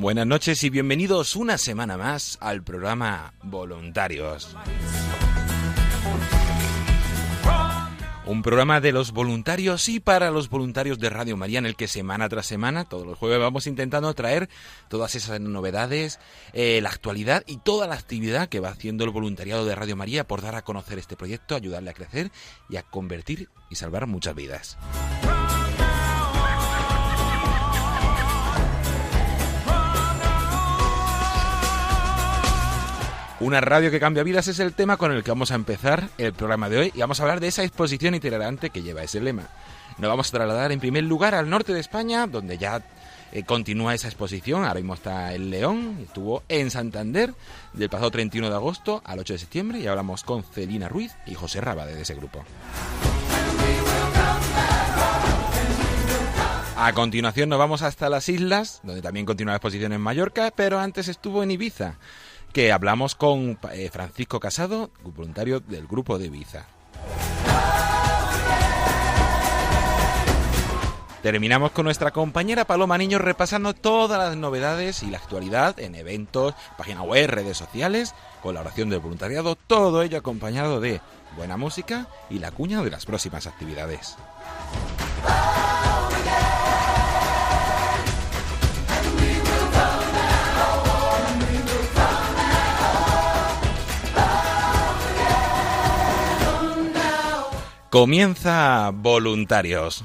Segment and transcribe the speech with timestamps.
[0.00, 4.56] Buenas noches y bienvenidos una semana más al programa Voluntarios.
[8.24, 11.86] Un programa de los voluntarios y para los voluntarios de Radio María en el que
[11.86, 14.48] semana tras semana, todos los jueves, vamos intentando traer
[14.88, 16.18] todas esas novedades,
[16.54, 20.26] eh, la actualidad y toda la actividad que va haciendo el voluntariado de Radio María
[20.26, 22.30] por dar a conocer este proyecto, ayudarle a crecer
[22.70, 24.78] y a convertir y salvar muchas vidas.
[33.40, 36.34] Una radio que cambia vidas es el tema con el que vamos a empezar el
[36.34, 39.48] programa de hoy y vamos a hablar de esa exposición itinerante que lleva ese lema.
[39.96, 42.82] Nos vamos a trasladar en primer lugar al norte de España, donde ya
[43.32, 44.64] eh, continúa esa exposición.
[44.64, 47.32] Ahora mismo está en León, estuvo en Santander
[47.72, 51.34] del pasado 31 de agosto al 8 de septiembre y hablamos con Celina Ruiz y
[51.34, 52.44] José Rabade de ese grupo.
[56.76, 60.78] A continuación nos vamos hasta las islas, donde también continúa la exposición en Mallorca, pero
[60.78, 61.96] antes estuvo en Ibiza,
[62.52, 66.66] que hablamos con eh, Francisco Casado, voluntario del grupo de Ibiza.
[71.22, 76.54] Terminamos con nuestra compañera Paloma Niño repasando todas las novedades y la actualidad en eventos,
[76.78, 81.02] página web, redes sociales, colaboración del voluntariado, todo ello acompañado de
[81.36, 84.16] buena música y la cuña de las próximas actividades.
[97.90, 100.04] Comienza Voluntarios.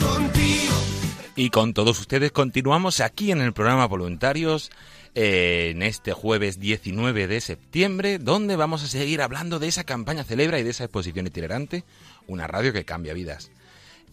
[0.00, 0.74] Contigo.
[1.34, 4.70] Y con todos ustedes continuamos aquí en el programa Voluntarios
[5.16, 10.22] eh, en este jueves 19 de septiembre, donde vamos a seguir hablando de esa campaña
[10.22, 11.82] celebra y de esa exposición itinerante,
[12.28, 13.50] una radio que cambia vidas.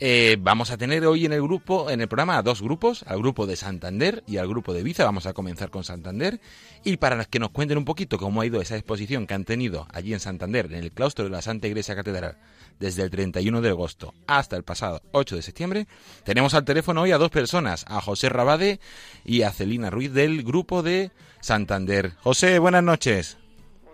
[0.03, 3.19] Eh, vamos a tener hoy en el grupo, en el programa, a dos grupos, al
[3.19, 5.05] grupo de Santander y al grupo de Viza.
[5.05, 6.39] Vamos a comenzar con Santander.
[6.83, 9.85] Y para que nos cuenten un poquito cómo ha ido esa exposición que han tenido
[9.93, 12.37] allí en Santander, en el claustro de la Santa Iglesia Catedral,
[12.79, 15.85] desde el 31 de agosto hasta el pasado 8 de septiembre,
[16.23, 18.79] tenemos al teléfono hoy a dos personas, a José Rabade
[19.23, 21.11] y a Celina Ruiz del grupo de
[21.41, 22.13] Santander.
[22.23, 23.37] José, buenas noches.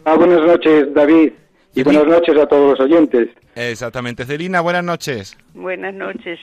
[0.05, 1.33] Ah, buenas noches, David.
[1.75, 3.27] Y buenas noches a todos los oyentes.
[3.57, 4.25] Exactamente.
[4.25, 5.35] Celina, buenas noches.
[5.55, 6.39] Buenas noches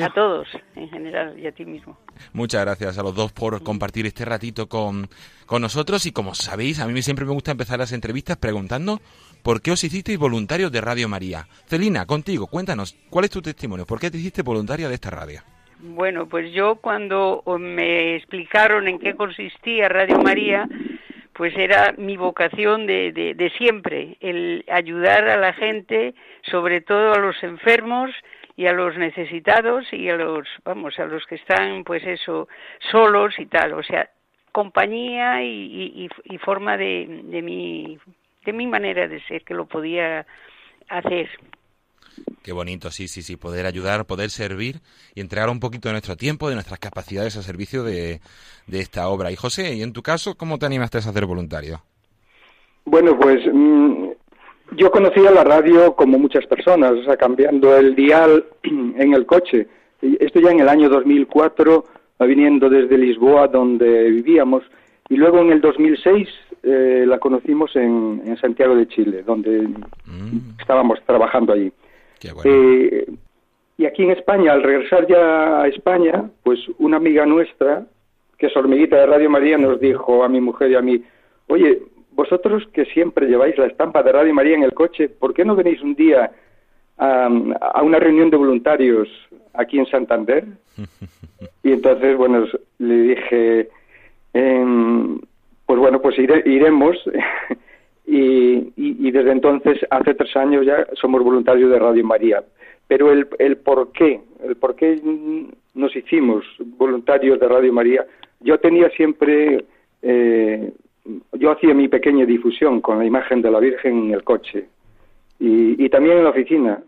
[0.00, 1.96] a todos en general y a ti mismo.
[2.32, 5.08] Muchas gracias a los dos por compartir este ratito con,
[5.46, 9.00] con nosotros y como sabéis, a mí siempre me gusta empezar las entrevistas preguntando
[9.42, 11.46] por qué os hicisteis voluntarios de Radio María.
[11.66, 13.86] Celina, contigo, cuéntanos, ¿cuál es tu testimonio?
[13.86, 15.42] ¿Por qué te hiciste voluntaria de esta radio?
[15.84, 20.68] Bueno, pues yo cuando me explicaron en qué consistía Radio María,
[21.34, 27.18] pues era mi vocación de, de, siempre, el ayudar a la gente, sobre todo a
[27.18, 28.10] los enfermos
[28.56, 32.48] y a los necesitados y a los, vamos, a los que están, pues eso,
[32.90, 34.10] solos y tal, o sea,
[34.52, 37.98] compañía y, y, forma de, de, mi,
[38.44, 40.26] de mi manera de ser que lo podía
[40.88, 41.30] hacer.
[42.42, 44.80] Qué bonito, sí, sí, sí, poder ayudar, poder servir
[45.14, 48.20] y entregar un poquito de nuestro tiempo, de nuestras capacidades al servicio de,
[48.70, 49.30] esta obra.
[49.30, 51.82] Y José, ¿y en tu caso cómo te animaste a ser voluntario?
[52.84, 54.08] Bueno, pues mm,
[54.76, 59.68] yo conocía la radio como muchas personas, o sea, cambiando el dial en el coche.
[60.00, 61.84] Esto ya en el año 2004,
[62.20, 64.64] viniendo desde Lisboa, donde vivíamos,
[65.08, 66.28] y luego en el 2006
[66.64, 69.68] eh, la conocimos en, Santiago de Chile, donde
[70.06, 70.58] mm.
[70.58, 71.72] estábamos trabajando allí.
[72.44, 73.06] Eh,
[73.78, 77.86] y aquí en España, al regresar ya a España, pues una amiga nuestra,
[78.38, 81.02] que es hormiguita de Radio María, nos dijo a mi mujer y a mí,
[81.48, 81.82] oye,
[82.12, 85.56] vosotros que siempre lleváis la estampa de Radio María en el coche, ¿por qué no
[85.56, 86.30] venís un día
[86.98, 87.28] a,
[87.82, 89.08] una reunión de voluntarios
[89.54, 90.44] aquí en Santander?
[91.64, 92.44] Y entonces, bueno,
[92.78, 93.68] le dije,
[94.32, 95.18] em,
[95.66, 96.96] pues bueno, pues iremos.
[99.12, 102.42] Desde entonces, hace tres años ya somos voluntarios de Radio María.
[102.88, 105.00] Pero el, el por qué, el por qué
[105.74, 106.44] nos hicimos
[106.78, 108.06] voluntarios de Radio María,
[108.40, 109.66] yo tenía siempre,
[110.00, 110.72] eh,
[111.32, 114.66] yo hacía mi pequeña difusión con la imagen de la Virgen en el coche
[115.38, 116.82] y, también en la oficina,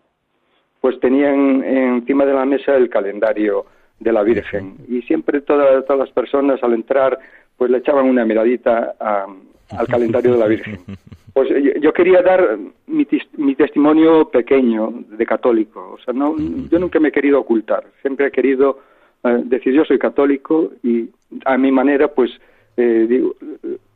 [0.81, 3.67] pues tenían encima de la mesa el calendario
[4.01, 7.19] de la Virgen y siempre todas, todas las personas al entrar
[7.57, 9.27] pues le echaban una miradita a,
[9.71, 10.79] al calendario de la Virgen.
[11.35, 11.49] Pues
[11.81, 13.07] yo quería dar mi,
[13.39, 15.95] mi testimonio pequeño de católico.
[15.95, 16.37] O sea, no,
[16.71, 17.85] yo nunca me he querido ocultar.
[18.03, 18.79] Siempre he querido
[19.25, 21.11] eh, decir yo soy católico y
[21.45, 22.31] a mi manera, pues,
[22.77, 23.35] eh, digo,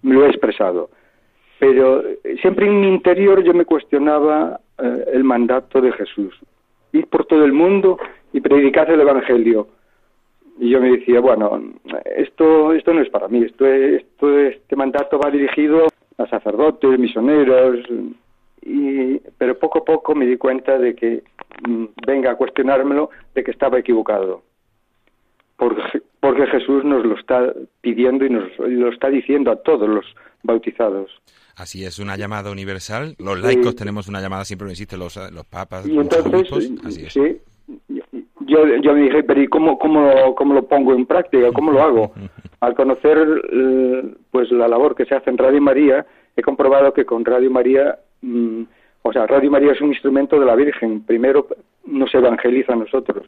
[0.03, 0.91] me lo he expresado.
[1.61, 2.03] Pero
[2.41, 6.35] siempre en mi interior yo me cuestionaba eh, el mandato de Jesús.
[6.93, 8.01] Ir por todo el mundo
[8.33, 9.69] y predicar el Evangelio
[10.61, 11.63] y yo me decía, bueno,
[12.17, 15.87] esto, esto no es para mí, esto, esto, este mandato va dirigido
[16.19, 17.79] a sacerdotes, misioneros,
[18.63, 21.23] y, pero poco a poco me di cuenta de que,
[21.67, 24.43] mm, venga a cuestionármelo, de que estaba equivocado.
[25.57, 30.05] Porque, porque Jesús nos lo está pidiendo y nos lo está diciendo a todos los
[30.43, 31.11] bautizados.
[31.57, 33.17] Así es, una llamada universal.
[33.19, 35.87] Los laicos tenemos una llamada, siempre lo existen los, los papas.
[35.89, 36.49] Y entonces,
[37.13, 37.41] sí,
[38.49, 41.51] yo, yo me dije, pero ¿y cómo, cómo, cómo lo pongo en práctica?
[41.53, 42.13] ¿Cómo lo hago?
[42.61, 43.19] Al conocer
[44.31, 46.07] pues la labor que se hace en Radio María,
[46.39, 48.63] he comprobado que con Radio María, mm,
[49.03, 51.03] o sea, Radio María es un instrumento de la Virgen.
[51.03, 51.49] Primero
[51.85, 53.27] nos evangeliza a nosotros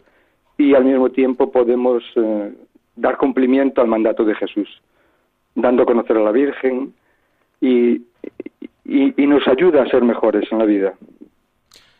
[0.56, 2.52] y al mismo tiempo podemos eh,
[2.94, 4.68] dar cumplimiento al mandato de Jesús,
[5.54, 6.94] dando a conocer a la Virgen
[7.60, 8.02] y,
[8.84, 10.94] y nos ayuda a ser mejores en la vida.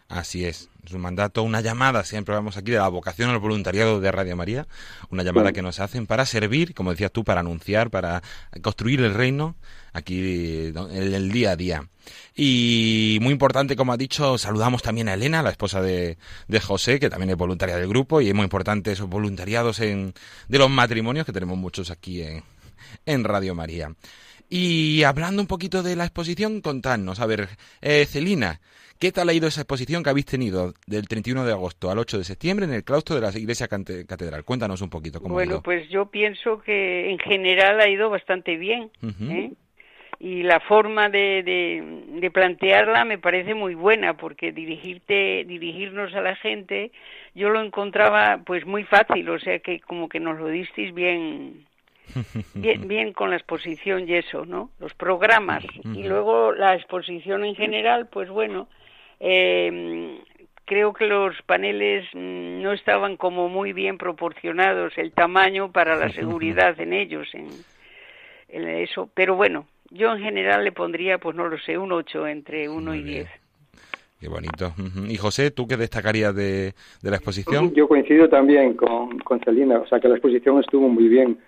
[0.09, 4.01] Así es, es un mandato, una llamada, siempre vamos aquí de la vocación al voluntariado
[4.01, 4.67] de Radio María,
[5.11, 8.23] una llamada que nos hacen para servir, como decías tú, para anunciar, para
[8.63, 9.57] construir el reino
[9.93, 11.89] aquí en el día a día.
[12.35, 16.17] Y muy importante, como ha dicho, saludamos también a Elena, la esposa de,
[16.49, 20.15] de José, que también es voluntaria del grupo, y es muy importante esos voluntariados en,
[20.49, 22.43] de los matrimonios, que tenemos muchos aquí en,
[23.07, 23.95] en Radio María.
[24.49, 28.61] Y hablando un poquito de la exposición, contadnos, a ver, eh, Celina,
[29.01, 32.19] ¿Qué tal ha ido esa exposición que habéis tenido del 31 de agosto al 8
[32.19, 34.45] de septiembre en el claustro de la iglesia catedral?
[34.45, 35.63] Cuéntanos un poquito cómo Bueno, ha ido.
[35.63, 38.91] pues yo pienso que en general ha ido bastante bien.
[39.31, 39.53] ¿eh?
[40.19, 41.43] Y la forma de,
[42.21, 46.93] de, plantearla me parece muy buena porque dirigirte, dirigirnos a la gente,
[47.35, 51.65] yo lo encontraba pues muy fácil, o sea que como que nos lo disteis bien,
[52.55, 54.69] bien, bien con la exposición y eso, ¿no?
[54.79, 58.69] Los programas y luego la exposición en general, pues bueno,
[59.21, 60.21] eh,
[60.71, 66.81] creo que los paneles no estaban como muy bien proporcionados el tamaño para la seguridad
[66.81, 67.49] en ellos, en,
[68.49, 69.11] eso.
[69.15, 72.95] Pero bueno, yo en general le pondría, pues no lo sé, un 8 entre 1
[72.95, 73.29] y 10.
[74.21, 74.73] Qué bonito.
[75.09, 77.75] Y José, ¿tú qué destacarías de, la exposición?
[77.75, 81.39] Yo coincido también con, con Celina, o sea que la exposición estuvo muy bien,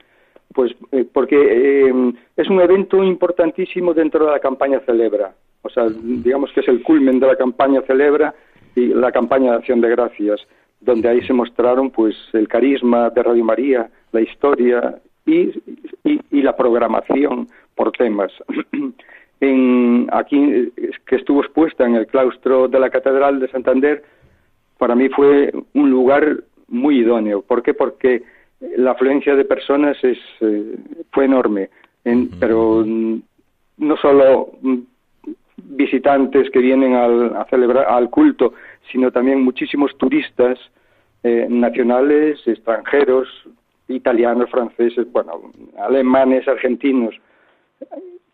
[0.52, 5.86] pues eh, porque eh, es un evento importantísimo dentro de la campaña Celebra, o sea,
[5.88, 8.34] digamos que es el culmen de la campaña Celebra
[8.74, 10.40] y la campaña de Acción de Gracias,
[10.80, 15.52] donde ahí se mostraron pues el carisma de Radio María, la historia y,
[16.04, 18.32] y la programación por temas.
[19.42, 20.72] en, aquí
[21.06, 24.02] que estuvo expuesta en el claustro de la Catedral de Santander,
[24.78, 27.42] para mí fue un lugar muy idóneo.
[27.42, 27.74] ¿Por qué?
[27.74, 28.22] Porque
[28.76, 30.76] la afluencia de personas es, eh,
[31.10, 31.70] fue enorme,
[32.38, 34.52] pero no solo
[35.64, 38.54] visitantes que vienen al, a celebrar al culto,
[38.90, 40.58] sino también muchísimos turistas
[41.22, 43.28] eh, nacionales, extranjeros,
[43.88, 47.14] italianos, franceses, bueno, alemanes, argentinos,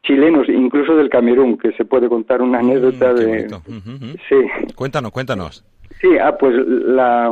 [0.02, 3.48] chilenos, incluso del Camerún, que se puede contar una mm, anécdota de...
[4.28, 4.72] Sí.
[4.74, 5.64] Cuéntanos, cuéntanos.
[6.00, 7.30] Sí, ah, pues la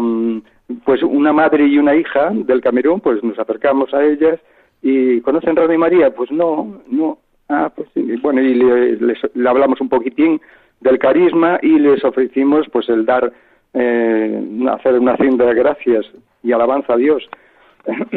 [0.85, 4.41] pues una madre y una hija del Camerún, pues nos acercamos a ellas
[4.83, 6.15] y ¿conocen Radio María?
[6.15, 7.19] Pues no, no.
[7.49, 8.03] Ah, pues sí.
[8.23, 8.97] Bueno, y le,
[9.35, 10.41] le hablamos un poquitín
[10.81, 13.33] del carisma y les ofrecimos pues el dar
[13.75, 16.07] eh, hacer una acción de gracias
[16.43, 17.29] y alabanza a Dios.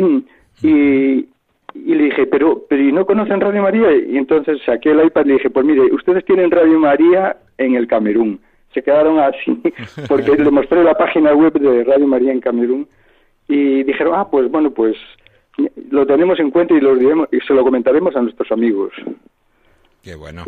[0.63, 1.27] y,
[1.73, 3.93] y le dije, pero, pero ¿y no conocen Radio María?
[3.95, 7.75] Y entonces saqué el iPad y le dije, pues mire, ustedes tienen Radio María en
[7.75, 8.39] el Camerún.
[8.73, 9.61] Se quedaron así,
[10.07, 12.87] porque le mostré la página web de Radio María en Camerún
[13.47, 14.95] y dijeron, ah, pues bueno, pues
[15.91, 18.93] lo tenemos en cuenta y, lo diremos, y se lo comentaremos a nuestros amigos.
[20.03, 20.45] Qué bueno.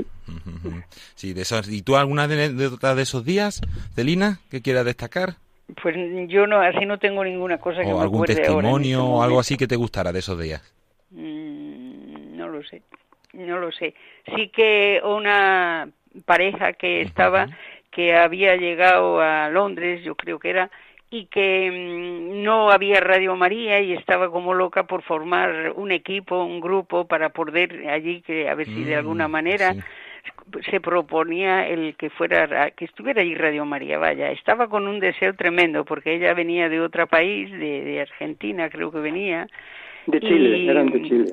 [1.15, 3.61] Sí, de esos, ¿Y tú alguna anécdota de esos días,
[3.95, 5.35] Celina, que quieras destacar?
[5.81, 5.95] Pues
[6.27, 9.67] yo no, así no tengo ninguna cosa que o algún testimonio o algo así que
[9.67, 10.61] te gustara de esos días.
[11.11, 12.81] Mm, no lo sé,
[13.33, 13.93] no lo sé.
[14.35, 15.89] Sí que una
[16.25, 17.47] pareja que estaba,
[17.89, 20.71] que había llegado a Londres, yo creo que era,
[21.11, 26.43] y que mm, no había Radio María y estaba como loca por formar un equipo,
[26.43, 29.75] un grupo para poder allí que a ver si de alguna mm, manera
[30.69, 35.35] se proponía el que fuera que estuviera allí Radio María, vaya, estaba con un deseo
[35.35, 39.47] tremendo porque ella venía de otro país, de, de Argentina creo que venía
[40.07, 41.25] de Chile, eran de Chile.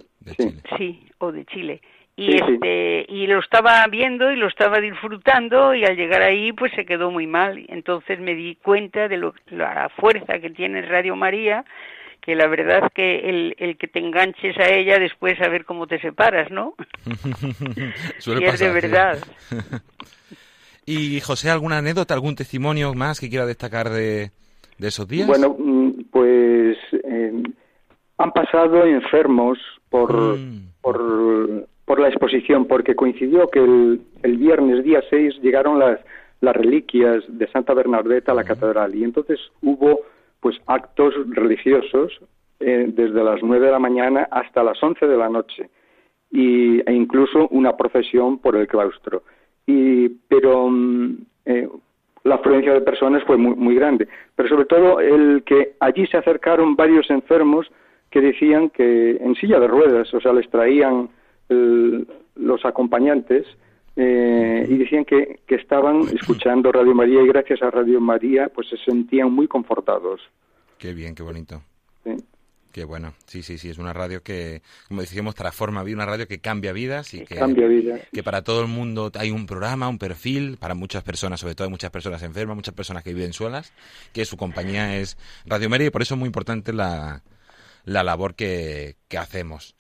[0.77, 1.01] sí.
[1.19, 1.81] o de Chile.
[2.19, 6.73] Y este y lo estaba viendo y lo estaba disfrutando y al llegar ahí pues
[6.75, 7.65] se quedó muy mal.
[7.69, 11.65] Entonces me di cuenta de lo, la fuerza que tiene Radio María,
[12.21, 15.65] que la verdad es que el, el que te enganches a ella después a ver
[15.65, 16.75] cómo te separas, ¿no?
[18.19, 19.19] Suele es de verdad.
[20.87, 24.33] y José, ¿alguna anécdota, algún testimonio más que quiera destacar de,
[24.77, 25.29] de esos días?
[25.29, 27.33] Bueno, mm, pues eh,
[28.19, 29.57] han pasado enfermos
[29.89, 30.73] por, mm.
[30.81, 35.99] por, por, la exposición, porque coincidió que el, el viernes día 6 llegaron las,
[36.41, 40.01] las reliquias de Santa Bernadette a la catedral y entonces hubo
[40.41, 42.21] pues actos religiosos
[42.61, 45.71] eh, desde las 9 de la mañana hasta las 11 de la noche
[46.31, 49.23] y, e incluso una procesión por el claustro.
[49.67, 51.17] Y, pero mm,
[51.47, 51.69] eh,
[52.25, 54.09] la afluencia de personas fue muy, muy grande.
[54.37, 57.67] Pero sobre todo el que allí se acercaron varios enfermos
[58.11, 61.11] que decían que en silla de ruedas, o sea, les traían
[61.49, 63.47] los acompañantes
[63.97, 68.69] eh, y decían que, que estaban escuchando Radio María y gracias a Radio María pues
[68.69, 70.21] se sentían muy confortados.
[70.79, 71.63] Qué bien, qué bonito.
[72.73, 76.29] Qué bueno, sí, sí, sí, es una radio que, como decíamos, transforma vida, una radio
[76.29, 78.03] que cambia vidas y que, cambia vidas.
[78.13, 81.65] que para todo el mundo hay un programa, un perfil, para muchas personas, sobre todo
[81.65, 83.73] hay muchas personas enfermas, muchas personas que viven solas,
[84.13, 87.23] que su compañía es Radio María y por eso es muy importante la,
[87.85, 89.75] la labor que, hacemos.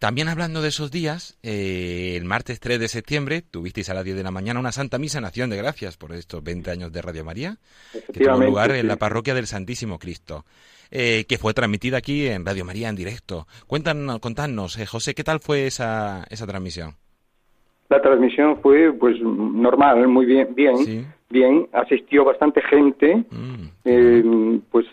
[0.00, 4.16] También hablando de esos días, eh, el martes 3 de septiembre tuvisteis a las 10
[4.16, 7.00] de la mañana una Santa Misa en Acción de Gracias por estos 20 años de
[7.00, 7.56] Radio María,
[8.12, 10.44] que tuvo lugar en la parroquia del Santísimo Cristo,
[10.90, 13.46] eh, que fue transmitida aquí en Radio María en directo.
[13.66, 16.94] Cuéntanos, contadnos, eh, José, ¿qué tal fue esa, esa transmisión?
[17.88, 21.68] La transmisión fue pues normal, muy bien, bien, bien.
[21.72, 24.86] Asistió bastante gente, mm, pues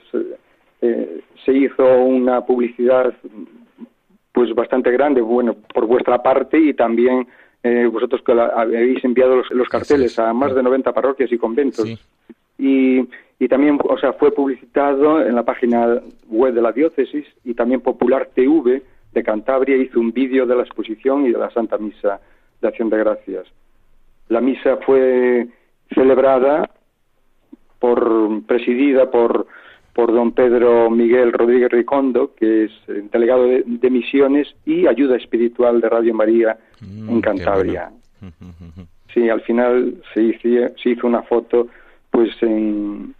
[0.82, 3.14] eh, se hizo una publicidad
[4.32, 7.28] pues bastante grande, bueno, por vuestra parte y también
[7.64, 11.88] eh, vosotros que habéis enviado los, carteles a más de 90 parroquias y conventos.
[12.58, 13.08] Y,
[13.40, 17.82] y también, o sea, fue publicitado en la página web de la diócesis y también
[17.82, 22.20] Popular TV de Cantabria hizo un vídeo de la exposición y de la Santa Misa
[22.62, 23.48] de Acción de Gracias.
[24.30, 25.48] La misa fue
[25.94, 26.70] celebrada
[27.80, 29.48] por presidida por
[29.94, 32.72] por don Pedro Miguel Rodríguez Ricondo, que es
[33.12, 37.92] delegado de, misiones y ayuda espiritual de Radio María mm, en Cantabria.
[39.14, 41.68] Sí, al final se hizo, se hizo una foto
[42.12, 43.14] pues en,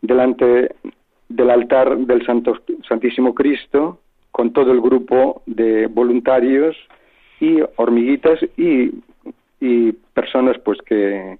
[0.00, 0.74] delante
[1.28, 2.58] del altar del Santo,
[2.88, 4.00] Santísimo Cristo
[4.32, 6.76] con todo el grupo de voluntarios
[7.40, 8.90] y hormiguitas y,
[9.60, 11.38] y personas pues que,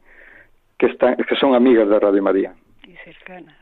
[0.79, 2.55] que, están, que son amigas de Radio María.
[2.87, 3.58] Y cercanas.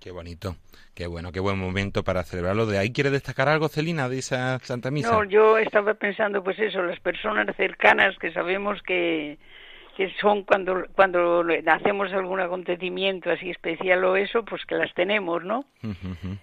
[0.00, 0.56] Qué bonito.
[0.94, 2.64] Qué bueno, qué buen momento para celebrarlo.
[2.66, 5.10] ¿De ahí quiere destacar algo, Celina, de esa Santa Misa?
[5.10, 9.38] No, yo estaba pensando, pues eso, las personas cercanas que sabemos que,
[9.96, 15.42] que son cuando cuando hacemos algún acontecimiento así especial o eso pues que las tenemos
[15.42, 15.64] no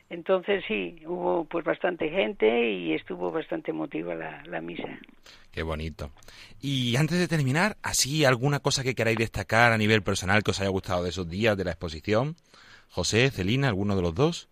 [0.09, 4.89] entonces sí hubo pues bastante gente y estuvo bastante emotiva la, la misa
[5.51, 6.09] qué bonito
[6.61, 10.59] y antes de terminar así alguna cosa que queráis destacar a nivel personal que os
[10.59, 12.35] haya gustado de esos días de la exposición
[12.93, 14.47] José Celina alguno de los dos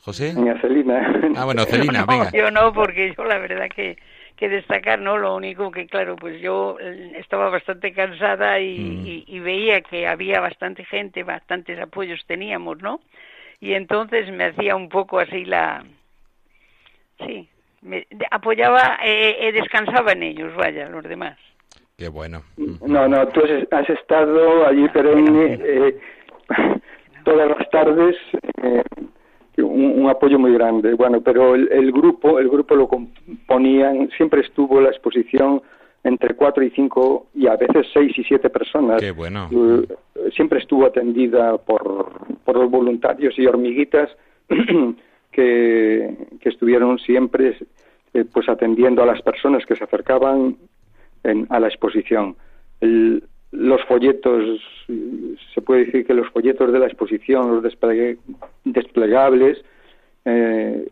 [0.00, 3.96] José Celina ah bueno Celina venga yo no porque yo la verdad que
[4.36, 5.16] que destacar, ¿no?
[5.16, 9.42] Lo único que, claro, pues yo eh, estaba bastante cansada y, mm.
[9.42, 13.00] veía que había bastante gente, bastantes apoyos teníamos, ¿no?
[13.60, 15.84] Y entonces me hacía un poco así la...
[17.24, 17.48] Sí,
[17.80, 21.38] me apoyaba, eh, eh, descansaba en ellos, vaya, los demás.
[21.96, 22.42] Qué bueno.
[22.86, 25.98] No, no, tú has estado allí perenne eh,
[27.24, 28.16] todas las tardes
[29.62, 30.94] un, apoyo muy grande.
[30.94, 35.62] Bueno, pero el, grupo, el grupo lo componían, siempre estuvo la exposición
[36.04, 39.00] entre cuatro y cinco y a veces seis y siete personas.
[39.00, 39.48] Qué bueno.
[39.50, 42.10] Eh, siempre estuvo atendida por,
[42.44, 44.10] por los voluntarios y hormiguitas
[45.32, 47.56] que, que estuvieron siempre
[48.14, 50.56] eh, pues atendiendo a las personas que se acercaban
[51.48, 52.36] a la exposición.
[52.80, 53.24] El,
[53.56, 57.62] los folletos, se puede decir que los folletos de la exposición, los
[58.64, 59.64] desplegables,
[60.24, 60.86] eh,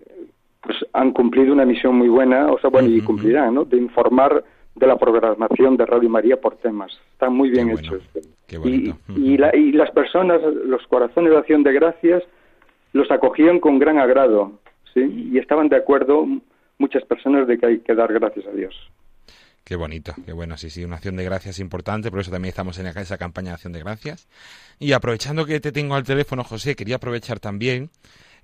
[0.63, 3.65] pues han cumplido una misión muy buena, o sea, bueno, y cumplirán, ¿no?
[3.65, 4.43] De informar
[4.75, 6.99] de la programación de Radio María por temas.
[7.13, 8.03] Están muy bien hechos.
[8.65, 9.37] y, y,
[9.73, 12.23] las personas, los corazones de acción de gracias,
[12.93, 14.53] los acogían con gran agrado,
[14.95, 15.31] ¿sí?
[15.33, 16.27] Y estaban de acuerdo
[16.79, 18.75] muchas personas de que hay que dar gracias a Dios.
[19.65, 22.79] Qué bonito, qué bueno, sí, sí, una acción de gracias importante, por eso también estamos
[22.79, 24.29] en esa campaña de acción de gracias.
[24.79, 27.91] Y aprovechando que te tengo al teléfono, José, quería aprovechar también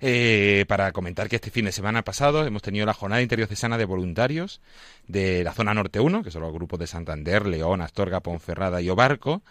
[0.01, 3.85] eh, para comentar que este fin de semana pasado hemos tenido la jornada interiocesana de
[3.85, 4.61] voluntarios
[5.07, 8.89] de la zona norte 1, que son los grupos de Santander, León, Astorga, Ponferrada y
[8.89, 9.43] Obarco,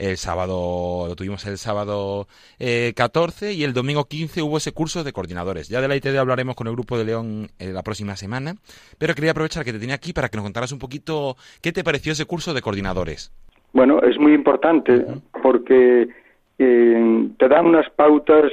[0.00, 2.26] el sábado, lo tuvimos el sábado
[2.58, 5.68] eh, 14 y el domingo 15 hubo ese curso de coordinadores.
[5.68, 8.54] Ya de la ITD hablaremos con el grupo de León eh, la próxima semana,
[8.98, 11.84] pero quería aprovechar que te tenía aquí para que nos contaras un poquito qué te
[11.84, 13.30] pareció ese curso de coordinadores.
[13.74, 15.04] Bueno, es muy importante
[15.42, 16.08] porque
[16.58, 18.50] eh, te dan unas pautas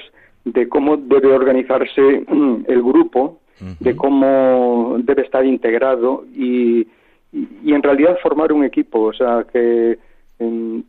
[0.53, 2.25] de cómo debe organizarse
[2.67, 3.39] el grupo,
[3.79, 6.87] de cómo debe estar integrado y,
[7.31, 9.97] y, en realidad formar un equipo, o sea, que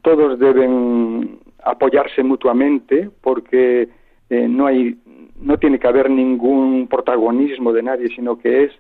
[0.03, 3.89] todos deben apoyarse mutuamente porque
[4.31, 4.97] eh, no hay
[5.41, 8.73] no tiene que haber ningún protagonismo de nadie sino que es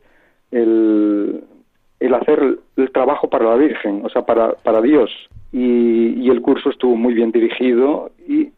[0.50, 1.42] el,
[2.00, 5.10] el hacer el trabajo para la Virgen o sea para, para Dios.
[5.50, 8.50] Y, y el curso estuvo muy bien dirigido y,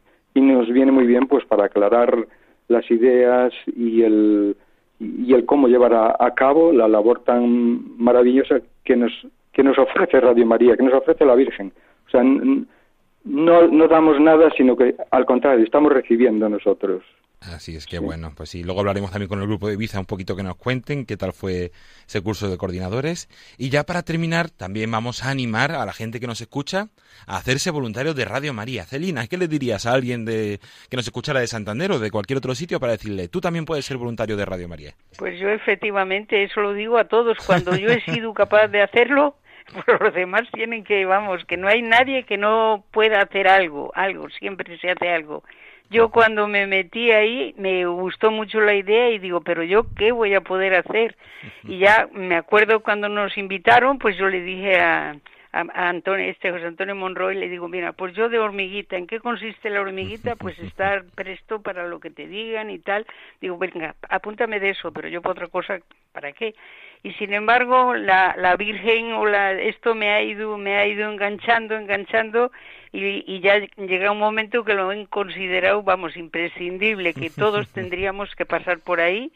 [0.48, 2.26] y nos viene muy bien pues para aclarar
[2.68, 4.56] las ideas y el
[4.98, 9.12] y el cómo llevar a, a, cabo la labor tan maravillosa que nos
[9.52, 11.72] que nos ofrece Radio María, que nos ofrece la Virgen.
[12.06, 17.02] O sea, no, no damos nada, sino que al contrario, estamos recibiendo nosotros.
[17.40, 20.04] Así es que bueno, pues sí, luego hablaremos también con el grupo de Ibiza un
[20.04, 21.72] poquito que nos cuenten qué tal fue
[22.06, 23.28] ese curso de coordinadores.
[23.56, 26.88] Y ya para terminar, también vamos a animar a la gente que nos escucha
[27.26, 28.84] a hacerse voluntarios de Radio María.
[28.84, 32.36] Celina, ¿qué le dirías a alguien de, que nos escuchara de Santander o de cualquier
[32.36, 34.92] otro sitio para decirle, tú también puedes ser voluntario de Radio María?
[35.16, 37.38] Pues yo efectivamente eso lo digo a todos.
[37.46, 39.36] Cuando yo he sido capaz de hacerlo,
[40.00, 44.28] los demás tienen que, vamos, que no hay nadie que no pueda hacer algo, algo,
[44.28, 45.42] siempre se hace algo.
[45.90, 50.12] Yo cuando me metí ahí me gustó mucho la idea y digo, pero yo qué
[50.12, 51.16] voy a poder hacer.
[51.64, 55.16] Y ya me acuerdo cuando nos invitaron, pues yo le dije a,
[55.52, 59.20] a, Antonio, este José Antonio Monroy, le digo, mira, pues yo de hormiguita, ¿en qué
[59.20, 60.36] consiste la hormiguita?
[60.36, 63.06] Pues estar presto para lo que te digan y tal.
[63.40, 65.80] Digo, venga, apúntame de eso, pero yo para otra cosa,
[66.12, 66.54] ¿para qué?
[67.02, 71.10] y sin embargo la, la Virgen o la esto me ha ido me ha ido
[71.10, 72.52] enganchando enganchando
[72.92, 78.34] y, y ya llega un momento que lo han considerado vamos imprescindible que todos tendríamos
[78.34, 79.32] que pasar por ahí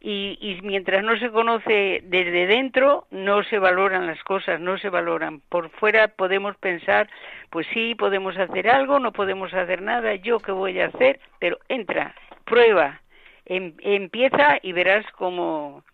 [0.00, 4.90] y, y, mientras no se conoce desde dentro, no se valoran las cosas, no se
[4.90, 5.40] valoran.
[5.48, 7.08] Por fuera podemos pensar,
[7.50, 11.58] pues sí, podemos hacer algo, no podemos hacer nada, yo qué voy a hacer, pero
[11.68, 13.00] entra, prueba,
[13.44, 15.84] em, empieza y verás cómo,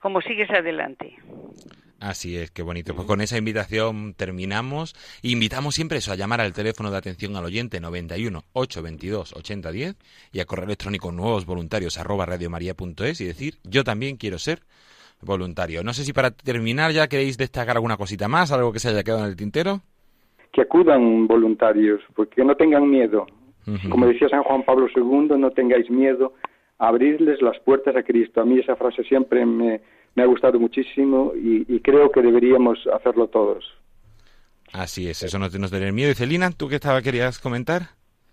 [0.00, 1.16] cómo sigues adelante.
[2.04, 2.94] Así es, qué bonito.
[2.94, 4.94] Pues con esa invitación terminamos.
[5.22, 9.96] Invitamos siempre eso, a llamar al teléfono de atención al oyente 91 822 8010
[10.30, 14.60] y a correo electrónico nuevos voluntarios arroba radiomaria.es y decir yo también quiero ser
[15.22, 15.82] voluntario.
[15.82, 19.02] No sé si para terminar ya queréis destacar alguna cosita más, algo que se haya
[19.02, 19.80] quedado en el tintero.
[20.52, 23.24] Que acudan voluntarios, porque no tengan miedo.
[23.88, 26.34] Como decía San Juan Pablo II, no tengáis miedo
[26.78, 28.42] a abrirles las puertas a Cristo.
[28.42, 29.80] A mí esa frase siempre me,
[30.14, 33.64] me ha gustado muchísimo y, creo que deberíamos hacerlo todos.
[34.72, 36.10] Así es, eso no nos tener miedo.
[36.10, 37.82] Y Celina, ¿tú qué estaba, querías comentar?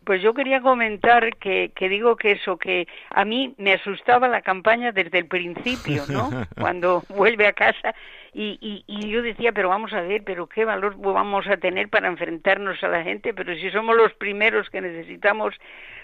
[0.04, 4.41] Pues yo quería comentar que, que digo que eso, que a mí me asustaba la
[4.41, 6.30] campaña desde el principio, ¿no?
[6.60, 7.94] Cuando vuelve a casa
[8.34, 12.08] y, y, yo decía, pero vamos a ver, pero qué valor vamos a tener para
[12.08, 15.54] enfrentarnos a la gente, pero si somos los primeros que necesitamos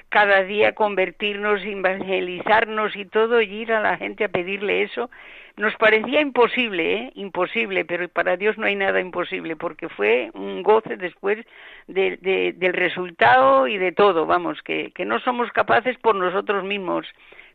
[0.09, 5.09] cada día convertirnos, evangelizarnos y todo, y ir a la gente a pedirle eso,
[5.55, 7.11] nos parecía imposible, ¿eh?
[7.15, 11.45] imposible, pero para Dios no hay nada imposible, porque fue un goce después
[11.87, 17.07] de, del resultado y de todo, vamos, que, que no somos capaces por nosotros mismos,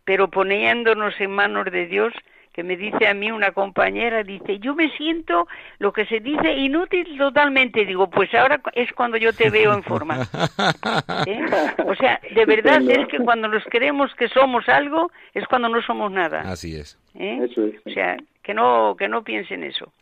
[0.05, 2.13] pero poniéndonos en manos de Dios,
[2.53, 6.53] que me dice a mí una compañera, dice, yo me siento lo que se dice
[6.53, 7.87] inútil totalmente.
[7.87, 10.19] Digo, pues ahora es cuando yo te veo en forma.
[11.27, 11.41] ¿Eh?
[11.87, 15.81] O sea, de verdad es que cuando nos creemos que somos algo, es cuando no
[15.83, 16.43] somos nada.
[16.43, 16.99] Así es.
[17.15, 17.41] ¿Eh?
[17.87, 19.93] O sea, que no, que no piensen eso.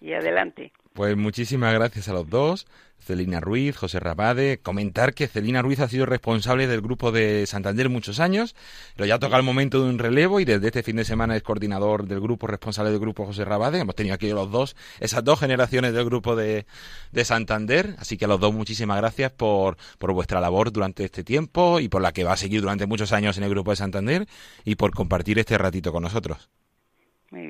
[0.00, 0.72] Y adelante.
[0.92, 2.66] Pues muchísimas gracias a los dos.
[2.98, 4.58] Celina Ruiz, José Rabade.
[4.58, 8.54] Comentar que Celina Ruiz ha sido responsable del grupo de Santander muchos años,
[8.96, 11.42] pero ya toca el momento de un relevo y desde este fin de semana es
[11.42, 13.80] coordinador del grupo, responsable del grupo José Rabade.
[13.80, 16.66] Hemos tenido aquí los dos, esas dos generaciones del grupo de,
[17.12, 17.94] de Santander.
[17.98, 21.88] Así que a los dos muchísimas gracias por, por vuestra labor durante este tiempo y
[21.88, 24.26] por la que va a seguir durante muchos años en el grupo de Santander
[24.64, 26.48] y por compartir este ratito con nosotros.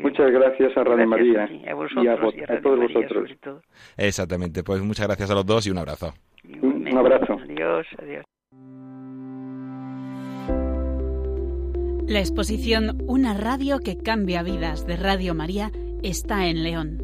[0.03, 3.31] Muchas gracias a Radio María y a, todos vosotros.
[3.97, 6.13] Exactamente, pues muchas gracias a los dos y un abrazo.
[6.63, 7.39] Un abrazo.
[7.45, 8.25] Adiós, adiós.
[12.09, 15.73] La exposición Una radio que cambia vidas de Radio María
[16.03, 17.03] está en León.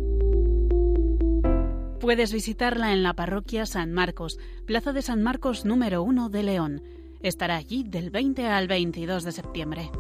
[2.00, 6.82] Puedes visitarla en la parroquia San Marcos, Plaza de San Marcos número 1 de León.
[7.22, 9.90] Estará allí del 20 al 22 de septiembre.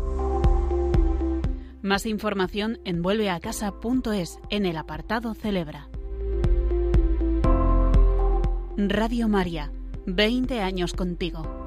[1.82, 5.88] Más información en vuelveacasa.es en el apartado Celebra.
[8.76, 9.72] Radio María,
[10.06, 11.61] 20 años contigo.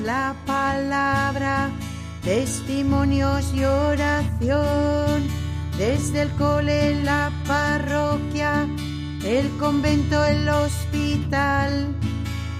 [0.00, 1.70] La palabra,
[2.22, 5.26] testimonios y oración.
[5.76, 8.66] Desde el cole, la parroquia,
[9.24, 11.94] el convento, el hospital,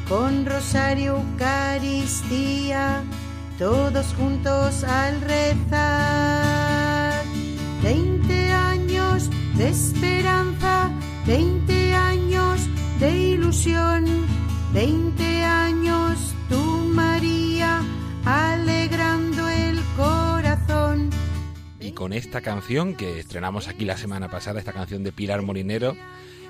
[0.09, 3.03] con rosario, Eucaristía,
[3.59, 7.25] todos juntos al rezar.
[7.83, 10.91] Veinte años de esperanza,
[11.27, 12.69] veinte años
[13.01, 14.05] de ilusión,
[14.73, 15.08] veinte
[21.99, 25.97] con esta canción que estrenamos aquí la semana pasada, esta canción de Pilar Molinero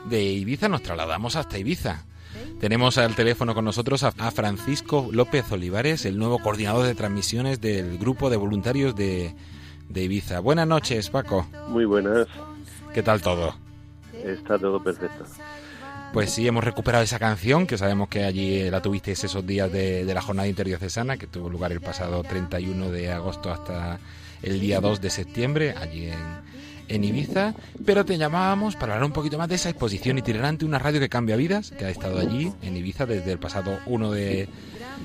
[0.04, 2.04] de Ibiza, nos trasladamos hasta Ibiza.
[2.61, 7.62] Tenemos al teléfono con nosotros a, a Francisco López Olivares, el nuevo coordinador de transmisiones
[7.62, 9.34] del grupo de voluntarios de,
[9.88, 10.40] de Ibiza.
[10.40, 11.46] Buenas noches, Paco.
[11.68, 12.26] Muy buenas,
[12.92, 13.56] ¿Qué tal todo?
[14.22, 15.24] está todo perfecto.
[16.12, 19.72] Pues sí, hemos recuperado esa canción, que sabemos que allí eh, la tuvisteis esos días
[19.72, 23.98] de, de la jornada interdiocesana, que tuvo lugar el pasado 31 de agosto hasta
[24.42, 26.18] el día 2 de septiembre, allí en,
[26.88, 30.79] en Ibiza, pero te llamábamos para hablar un poquito más de esa exposición itinerante, una
[30.79, 34.48] radio que cambia vidas, que ha estado allí en Ibiza desde el pasado 1 de,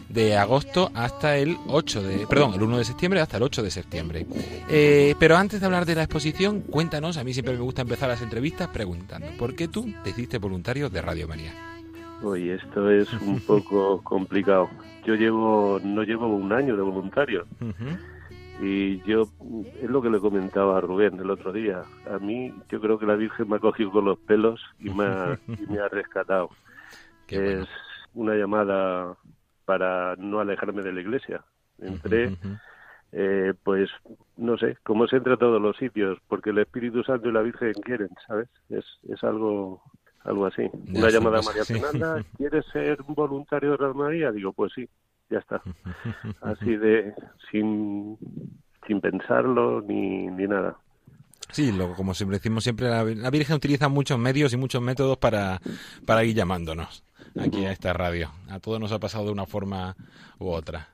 [0.09, 3.71] de agosto hasta el 8 de, perdón, el 1 de septiembre hasta el 8 de
[3.71, 4.25] septiembre.
[4.69, 8.09] Eh, pero antes de hablar de la exposición, cuéntanos, a mí siempre me gusta empezar
[8.09, 11.53] las entrevistas preguntando, ¿por qué tú te hiciste voluntario de Radio María?
[12.23, 14.69] Oye, esto es un poco complicado.
[15.05, 17.45] Yo llevo, no llevo un año de voluntario.
[18.65, 19.23] Y yo,
[19.81, 21.83] es lo que le comentaba a Rubén el otro día.
[22.09, 25.03] A mí, yo creo que la Virgen me ha cogido con los pelos y me
[25.03, 26.49] ha, y me ha rescatado.
[27.27, 27.67] es
[28.13, 29.17] una llamada
[29.65, 31.43] para no alejarme de la iglesia.
[31.77, 32.37] Entré,
[33.11, 33.89] eh, pues,
[34.37, 37.41] no sé, como se entra a todos los sitios, porque el Espíritu Santo y la
[37.41, 38.47] Virgen quieren, ¿sabes?
[38.69, 39.81] Es, es algo
[40.23, 40.69] algo así.
[40.95, 44.31] Una llamada a María Fernanda, ¿quieres ser voluntario de Radio María?
[44.31, 44.87] Digo, pues sí,
[45.29, 45.61] ya está.
[46.41, 47.13] Así de,
[47.51, 48.17] sin,
[48.87, 50.77] sin pensarlo ni, ni nada.
[51.51, 55.17] Sí, lo, como siempre decimos siempre, la, la, Virgen utiliza muchos medios y muchos métodos
[55.17, 55.61] para,
[56.05, 57.03] para ir llamándonos
[57.39, 58.31] aquí a esta radio.
[58.49, 59.95] A todos nos ha pasado de una forma
[60.39, 60.92] u otra.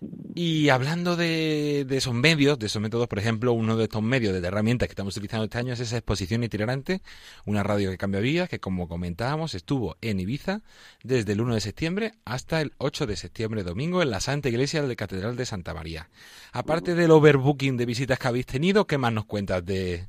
[0.00, 4.40] Y hablando de, de, esos medios, de esos métodos, por ejemplo, uno de estos medios
[4.40, 7.00] de herramientas que estamos utilizando este año es esa exposición itinerante,
[7.44, 10.60] una radio que cambia vidas, que como comentábamos estuvo en Ibiza
[11.02, 14.82] desde el 1 de septiembre hasta el 8 de septiembre, domingo, en la Santa Iglesia
[14.82, 16.08] de la Catedral de Santa María.
[16.52, 20.06] Aparte del overbooking de visitas que habéis tenido, ¿qué más nos cuentas de,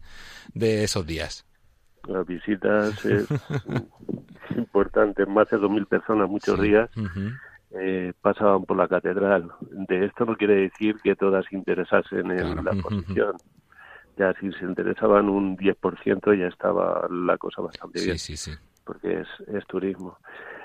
[0.53, 1.47] de esos días?
[2.07, 3.27] Las visitas es
[4.55, 6.67] importante, más de 2.000 personas muchos sí.
[6.67, 6.89] días.
[6.95, 7.39] Uh -huh
[7.71, 9.51] eh, pasaban por la catedral.
[9.61, 12.63] De esto no quiere decir que todas se interesasen en claro.
[12.63, 13.35] la exposición.
[14.17, 18.51] Ya si se interesaban un 10% ya estaba la cosa bastante sí, bien, sí, sí.
[18.83, 20.17] porque es, es turismo.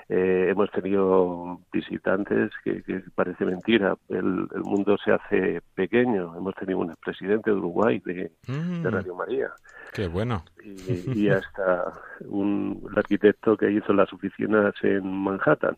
[0.07, 6.35] Eh, hemos tenido visitantes que, que parece mentira, el, el, mundo se hace pequeño.
[6.35, 8.83] Hemos tenido un expresidente de Uruguay de, mm.
[8.83, 9.49] de Radio María.
[9.93, 10.43] Qué bueno.
[10.63, 11.91] Y, y hasta
[12.27, 15.77] un el arquitecto que hizo las oficinas en Manhattan,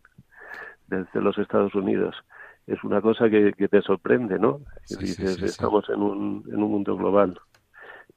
[0.87, 2.15] desde los Estados Unidos.
[2.65, 4.59] Es una cosa que, que te sorprende, ¿no?
[4.83, 7.39] Sí, dices, sí, sí, estamos en un, en un mundo global.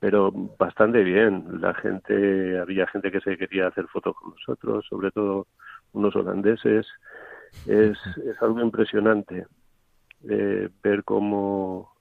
[0.01, 1.61] Pero bastante bien.
[1.61, 5.47] La gente, había gente que se quería hacer fotos con nosotros, sobre todo
[5.93, 6.87] unos holandeses.
[7.67, 9.47] Es, es algo impresionante
[10.29, 11.93] eh, ver cómo,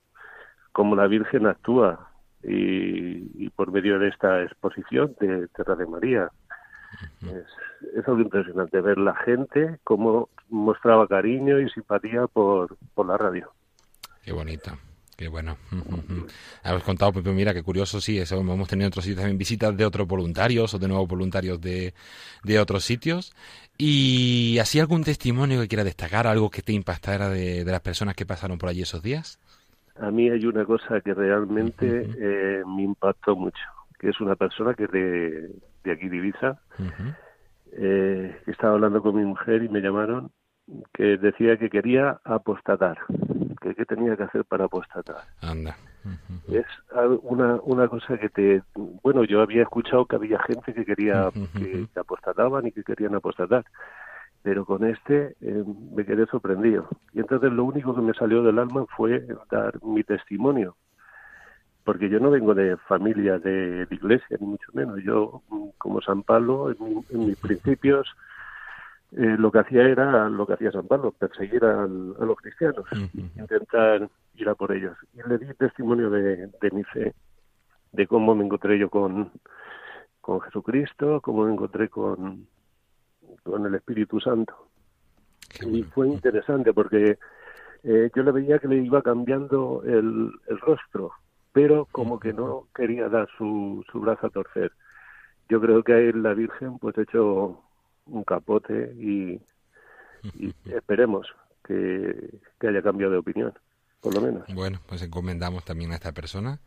[0.72, 2.10] cómo la Virgen actúa
[2.42, 6.30] y, y, por medio de esta exposición de Terra de María.
[7.22, 7.46] Es,
[7.96, 13.52] es, algo impresionante ver la gente cómo mostraba cariño y simpatía por, por la radio.
[14.22, 14.76] Qué bonita.
[15.20, 15.58] Qué bueno.
[16.62, 19.84] Habéis contado, Pepe, mira, qué curioso, sí, eso hemos tenido otros sitios también visitas de
[19.84, 21.92] otros voluntarios o de nuevos voluntarios de,
[22.42, 23.34] de otros sitios.
[23.76, 28.14] Y así algún testimonio que quiera destacar, algo que te impactara de, de las personas
[28.14, 29.38] que pasaron por allí esos días.
[29.96, 33.60] A mí hay una cosa que realmente eh, me impactó mucho,
[33.98, 35.50] que es una persona que de,
[35.84, 37.16] de aquí de Ibiza, uh -huh.
[37.72, 40.30] eh, estaba hablando con mi mujer y me llamaron
[40.92, 42.98] que decía que quería apostatar,
[43.60, 45.24] que qué tenía que hacer para apostatar.
[45.42, 45.76] Anda.
[46.04, 46.60] Uh -huh.
[46.60, 46.66] Es
[47.22, 48.62] una, una cosa que te...
[49.02, 51.52] Bueno, yo había escuchado que había gente que quería, uh -huh.
[51.52, 53.64] que, que apostataban y que querían apostatar,
[54.42, 55.64] pero con este eh,
[55.94, 56.88] me quedé sorprendido.
[57.12, 60.76] Y entonces lo único que me salió del alma fue dar mi testimonio,
[61.84, 65.02] porque yo no vengo de familia de, de iglesia, ni mucho menos.
[65.02, 65.42] Yo,
[65.78, 68.06] como San Pablo, en, en mis principios,
[69.12, 72.84] eh, lo que hacía era lo que hacía San Pablo, perseguir al, a los cristianos,
[72.92, 73.40] uh -huh.
[73.40, 74.96] intentar ir a por ellos.
[75.14, 77.12] Y le di testimonio de, de mi fe,
[77.92, 79.30] de cómo me encontré yo con,
[80.20, 82.46] con Jesucristo, cómo me encontré con,
[83.42, 84.54] con el Espíritu Santo.
[85.62, 85.76] Bueno.
[85.78, 87.18] Y fue interesante porque
[87.82, 91.10] eh, yo le veía que le iba cambiando el, el rostro,
[91.52, 94.72] pero como que no quería dar su, su brazo a torcer.
[95.48, 97.60] Yo creo que ahí la Virgen pues ha hecho
[98.06, 99.40] un capote y,
[100.34, 101.26] y esperemos
[101.64, 103.52] que, que, haya cambiado de opinión,
[104.00, 104.44] por lo menos.
[104.54, 106.60] Bueno, pues encomendamos también a esta persona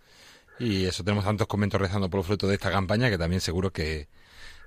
[0.60, 3.72] y eso tenemos tantos comentarios rezando por el fruto de esta campaña que también seguro
[3.72, 4.08] que,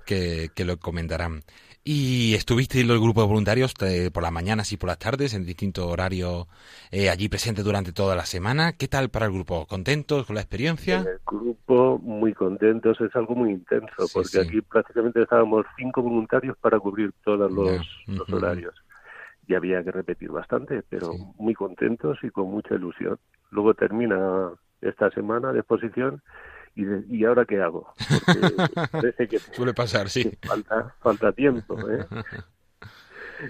[0.05, 1.43] que, que lo comentarán.
[1.89, 5.33] Y estuviste en el grupo de voluntarios eh, por las mañanas y por las tardes
[5.33, 6.45] en distintos horarios
[6.91, 8.73] eh, allí presente durante toda la semana.
[8.73, 9.65] ¿Qué tal para el grupo?
[9.67, 10.95] ¿Contentos con la experiencia?
[10.97, 14.39] En el grupo muy contentos, es algo muy intenso sí, porque sí.
[14.39, 17.69] aquí prácticamente estábamos cinco voluntarios para cubrir todos los,
[18.05, 18.17] yeah.
[18.17, 18.75] los horarios.
[19.47, 21.23] Y había que repetir bastante, pero sí.
[21.37, 23.17] muy contentos y con mucha ilusión.
[23.49, 26.21] Luego termina esta semana de exposición
[26.77, 27.93] y, de, y ahora qué hago
[28.91, 32.05] parece que suele pasar sí falta falta tiempo ¿eh?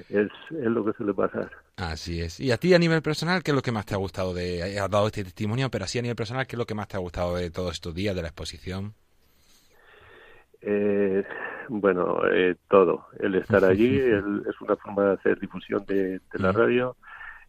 [0.09, 1.49] es, es lo que suele pasar.
[1.77, 2.39] Así es.
[2.39, 4.79] Y a ti a nivel personal, ¿qué es lo que más te ha gustado de...
[4.79, 6.97] Has dado este testimonio, pero así a nivel personal, ¿qué es lo que más te
[6.97, 8.93] ha gustado de todos estos días de la exposición?
[10.61, 11.23] Eh,
[11.69, 13.07] bueno, eh, todo.
[13.19, 16.95] El estar allí es una forma de hacer difusión de, la radio,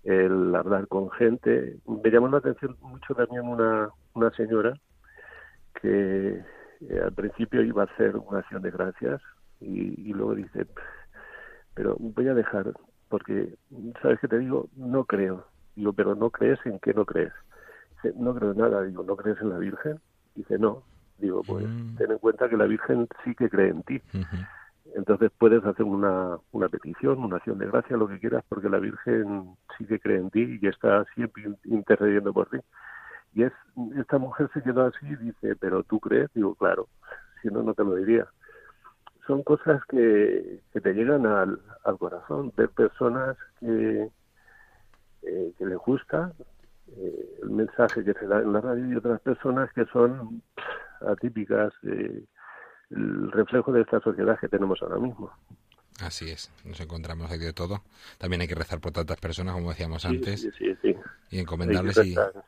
[0.05, 1.77] el hablar con gente.
[1.87, 4.79] Me llamó la atención mucho también una, una señora
[5.81, 6.43] que
[6.81, 9.21] eh, al principio iba a hacer una acción de gracias
[9.61, 10.67] y, luego dice,
[11.75, 12.73] pero voy a dejar,
[13.09, 13.55] porque,
[14.01, 14.69] ¿sabes qué te digo?
[14.77, 15.47] No creo.
[15.75, 17.33] Digo, pero ¿no crees en qué no crees?
[17.91, 18.83] Dice, no creo en nada.
[18.83, 19.99] Digo, ¿no crees en la Virgen?
[20.35, 20.83] Dice, no.
[21.19, 21.97] Digo, pues mm.
[21.97, 24.01] ten en cuenta que la Virgen sí que cree en ti.
[24.95, 28.79] Entonces puedes hacer una, una petición, una acción de gracia, lo que quieras, porque la
[28.79, 32.59] Virgen sí que cree en ti y está siempre intercediendo por ti.
[33.39, 33.53] Y es,
[33.97, 36.89] esta mujer se quedó así y dice, pero tú crees, digo, claro,
[37.41, 38.27] si no, no te lo diría.
[39.29, 44.11] Son cosas que, que te llegan al, al corazón, ver personas que,
[45.23, 46.33] eh, que les gusta
[46.97, 50.43] eh, el mensaje que se da en la radio y otras personas que son
[51.09, 52.25] atípicas, eh,
[52.91, 55.31] el reflejo de esta sociedad que tenemos ahora mismo.
[56.01, 57.83] Así es, nos encontramos aquí de todo.
[58.19, 60.49] También hay que rezar por tantas personas, como decíamos antes,
[61.31, 62.01] y encomendarles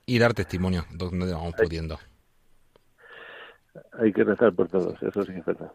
[0.06, 1.98] y, dar testimonio donde vamos pudiendo.
[3.98, 5.72] Hay que rezar por todos, eso sí es verdad.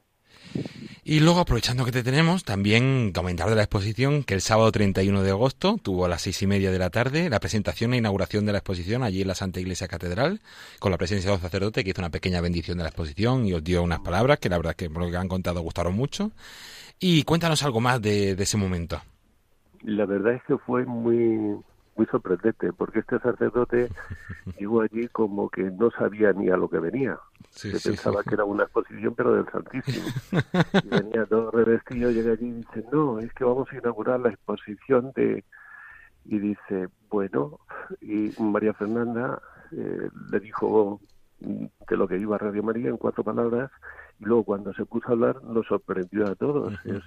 [1.08, 5.22] Y luego, aprovechando que te tenemos, también comentar de la exposición que el sábado 31
[5.22, 8.46] de agosto tuvo a las seis y media de la tarde la presentación e inauguración
[8.48, 10.40] de la exposición allí en la Santa Iglesia Catedral,
[10.80, 13.54] con la presencia de un sacerdote que hizo una pequeña bendición de la exposición y
[13.54, 16.32] os dio unas palabras que la verdad que por lo que han contado gustaron mucho.
[17.00, 19.00] Y cuéntanos algo más de, ese momento.
[19.84, 21.56] La verdad es que fue muy
[21.96, 23.90] muy sorprendente, porque este sacerdote
[24.60, 27.18] llegó allí como que no sabía ni a lo que venía.
[27.50, 30.06] Se pensaba que era una exposición, pero del Santísimo.
[30.84, 34.30] Y venía todo revestido, llega allí y dice, no, es que vamos a inaugurar la
[34.30, 35.44] exposición de...
[36.26, 37.60] Y dice, bueno,
[38.02, 39.40] y María Fernanda
[39.72, 41.00] eh, le dijo
[41.40, 43.70] de lo que iba a Radio María en cuatro palabras
[44.20, 46.74] y luego cuando se puso a hablar nos sorprendió a todos.
[46.86, 47.04] Es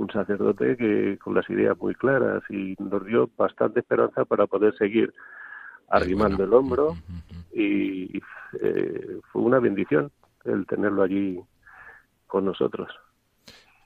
[0.00, 4.74] un sacerdote que con las ideas muy claras y nos dio bastante esperanza para poder
[4.78, 5.12] seguir
[5.90, 6.96] arrimando el hombro
[7.52, 8.16] y
[8.62, 10.10] eh, fue una bendición
[10.44, 11.38] el tenerlo allí
[12.26, 12.88] con nosotros.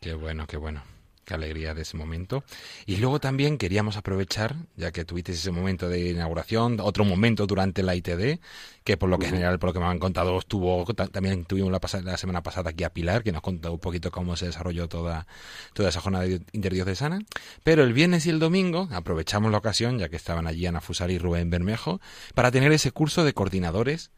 [0.00, 0.82] Qué bueno, qué bueno.
[1.24, 2.44] Qué alegría de ese momento.
[2.84, 7.82] Y luego también queríamos aprovechar, ya que tuviste ese momento de inauguración, otro momento durante
[7.82, 8.40] la ITD,
[8.84, 11.80] que por lo que general, por lo que me han contado, estuvo, también tuvimos la,
[12.02, 15.26] la semana pasada aquí a Pilar, que nos contó un poquito cómo se desarrolló toda,
[15.72, 17.20] toda esa jornada interdiocesana.
[17.62, 21.14] Pero el viernes y el domingo aprovechamos la ocasión, ya que estaban allí Ana Fusari
[21.14, 22.00] y Rubén Bermejo,
[22.34, 24.10] para tener ese curso de coordinadores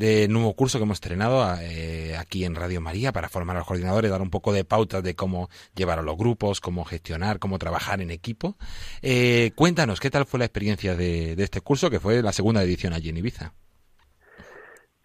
[0.00, 3.68] de nuevo curso que hemos estrenado eh, aquí en Radio María para formar a los
[3.68, 7.58] coordinadores, dar un poco de pautas de cómo llevar a los grupos, cómo gestionar, cómo
[7.58, 8.56] trabajar en equipo.
[9.02, 12.94] Eh, cuéntanos, ¿qué tal fue la experiencia de, este curso que fue la segunda edición
[12.94, 13.52] allí en Ibiza?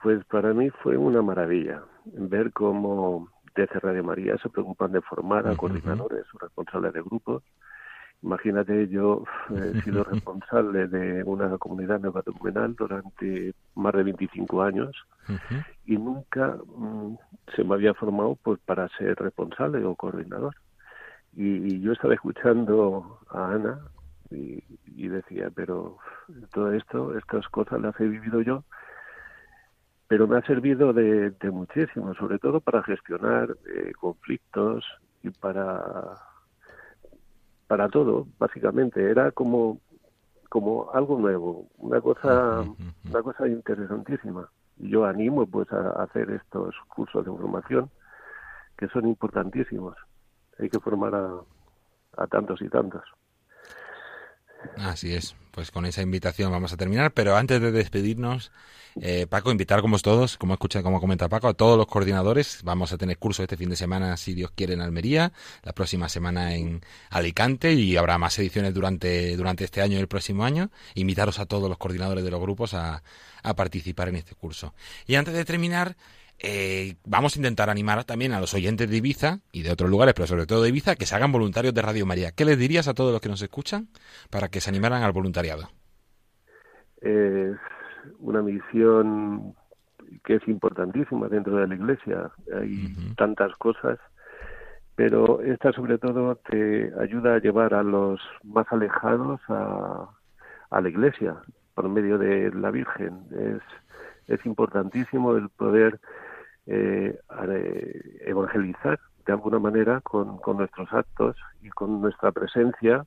[0.01, 5.45] Pues para mí fue una maravilla ver cómo desde Radio María se preocupan de formar
[5.45, 7.43] a coordinadores o responsables de grupos
[8.21, 9.23] Imagínate, yo
[9.55, 14.91] he sido responsable de una comunidad neocatecumenal durante más de 25 años
[15.85, 17.17] y nunca mm,
[17.55, 20.55] se me había formado pues para ser responsable o coordinador.
[21.35, 23.79] Y, yo estaba escuchando a Ana
[24.31, 25.97] y, decía, pero
[26.51, 28.63] todo esto, estas cosas las he vivido yo,
[30.07, 34.85] pero me ha servido de, muchísimo, sobre todo para gestionar eh, conflictos
[35.23, 36.17] y para
[37.75, 39.11] para todo, básicamente.
[39.11, 39.81] Era como,
[40.47, 42.63] como algo nuevo, una cosa,
[43.09, 44.49] una cosa interesantísima.
[44.77, 47.89] Y yo animo pues a hacer estos cursos de formación
[48.77, 49.97] que son importantísimos.
[50.57, 51.31] Hay que formar a,
[52.15, 53.03] a tantos y tantos.
[54.77, 55.35] Así es.
[55.51, 58.51] Pues con esa invitación vamos a terminar, pero antes de despedirnos,
[58.99, 62.59] eh, Paco, invitar como todos, como escucha, como comenta Paco, a todos los coordinadores.
[62.63, 65.31] Vamos a tener curso este fin de semana, si Dios quiere, en Almería,
[65.63, 70.07] la próxima semana en Alicante y habrá más ediciones durante, durante este año y el
[70.07, 70.71] próximo año.
[70.93, 73.03] Invitaros a todos los coordinadores de los grupos a,
[73.43, 74.73] a participar en este curso.
[75.07, 75.95] Y antes de terminar,
[76.39, 80.13] eh, vamos a intentar animar también a los oyentes de Ibiza y de otros lugares,
[80.13, 82.31] pero sobre todo de Ibiza, que se hagan voluntarios de Radio María.
[82.31, 83.87] ¿Qué les dirías a todos los que nos escuchan
[84.29, 85.69] para que se animaran al voluntariado?
[87.01, 87.55] Es
[88.19, 89.55] una misión
[90.23, 92.31] que es importantísima dentro de la Iglesia.
[92.53, 93.99] Hay tantas cosas,
[94.95, 100.09] pero esta sobre todo te ayuda a llevar a los más alejados a,
[100.69, 101.35] a la Iglesia
[101.73, 103.19] por medio de la Virgen.
[103.31, 103.61] Es,
[104.39, 105.99] es importantísimo el poder
[106.67, 107.19] eh,
[108.25, 113.05] evangelizar de alguna manera, con, con nuestros actos y con nuestra presencia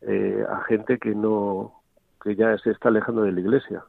[0.00, 1.74] eh, a gente que no
[2.22, 3.84] que ya se está alejando de la Iglesia.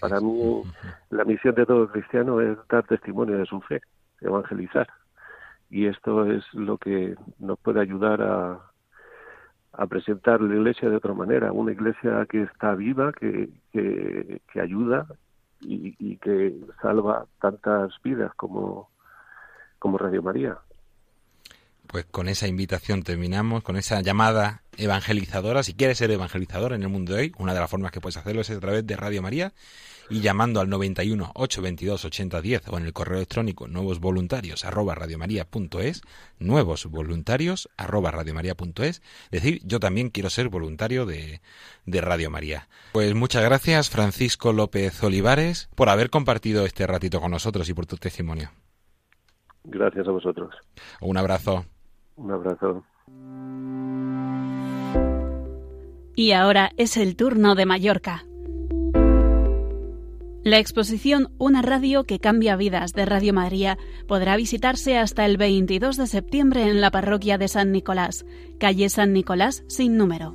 [0.00, 0.62] Para mí,
[1.10, 3.80] la misión de todo cristiano es dar testimonio de su fe,
[4.20, 4.86] evangelizar.
[5.68, 8.60] Y esto es lo que nos puede ayudar a,
[9.76, 15.06] a presentar la iglesia de otra manera, una iglesia que está viva, que, que, ayuda
[15.64, 18.90] y, y, que salva tantas vidas como,
[19.78, 20.58] como Radio María.
[21.86, 25.62] Pues con esa invitación terminamos, con esa llamada evangelizadora.
[25.62, 28.16] Si quieres ser evangelizador en el mundo de hoy, una de las formas que puedes
[28.16, 29.52] hacerlo es a través de Radio María
[30.10, 36.02] y llamando al 91 822 8010 o en el correo electrónico nuevos voluntarios arroba radiomaria.es,
[36.38, 41.40] nuevos voluntarios arroba radiomaria.es, decir, yo también quiero ser voluntario de,
[41.86, 42.68] de Radio María.
[42.92, 47.86] Pues muchas gracias Francisco López Olivares por haber compartido este ratito con nosotros y por
[47.86, 48.50] tu testimonio.
[49.64, 50.54] Gracias a vosotros.
[51.00, 51.64] Un abrazo.
[52.16, 52.84] Un abrazo.
[56.16, 58.24] Y ahora es el turno de Mallorca.
[60.44, 65.96] La exposición Una radio que cambia vidas de Radio María podrá visitarse hasta el 22
[65.96, 68.26] de septiembre en la parroquia de San Nicolás,
[68.58, 70.34] calle San Nicolás sin número.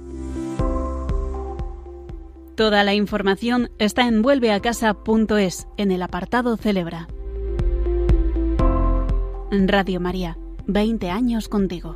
[2.55, 7.07] Toda la información está en vuelveacasa.es en el apartado Celebra.
[9.51, 10.38] Radio María,
[10.72, 11.95] 20 años contigo.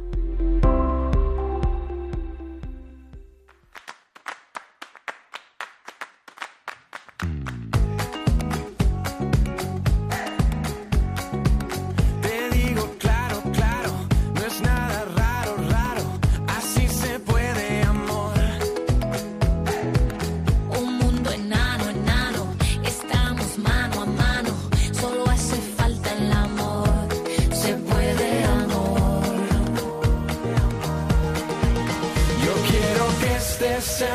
[34.04, 34.06] Y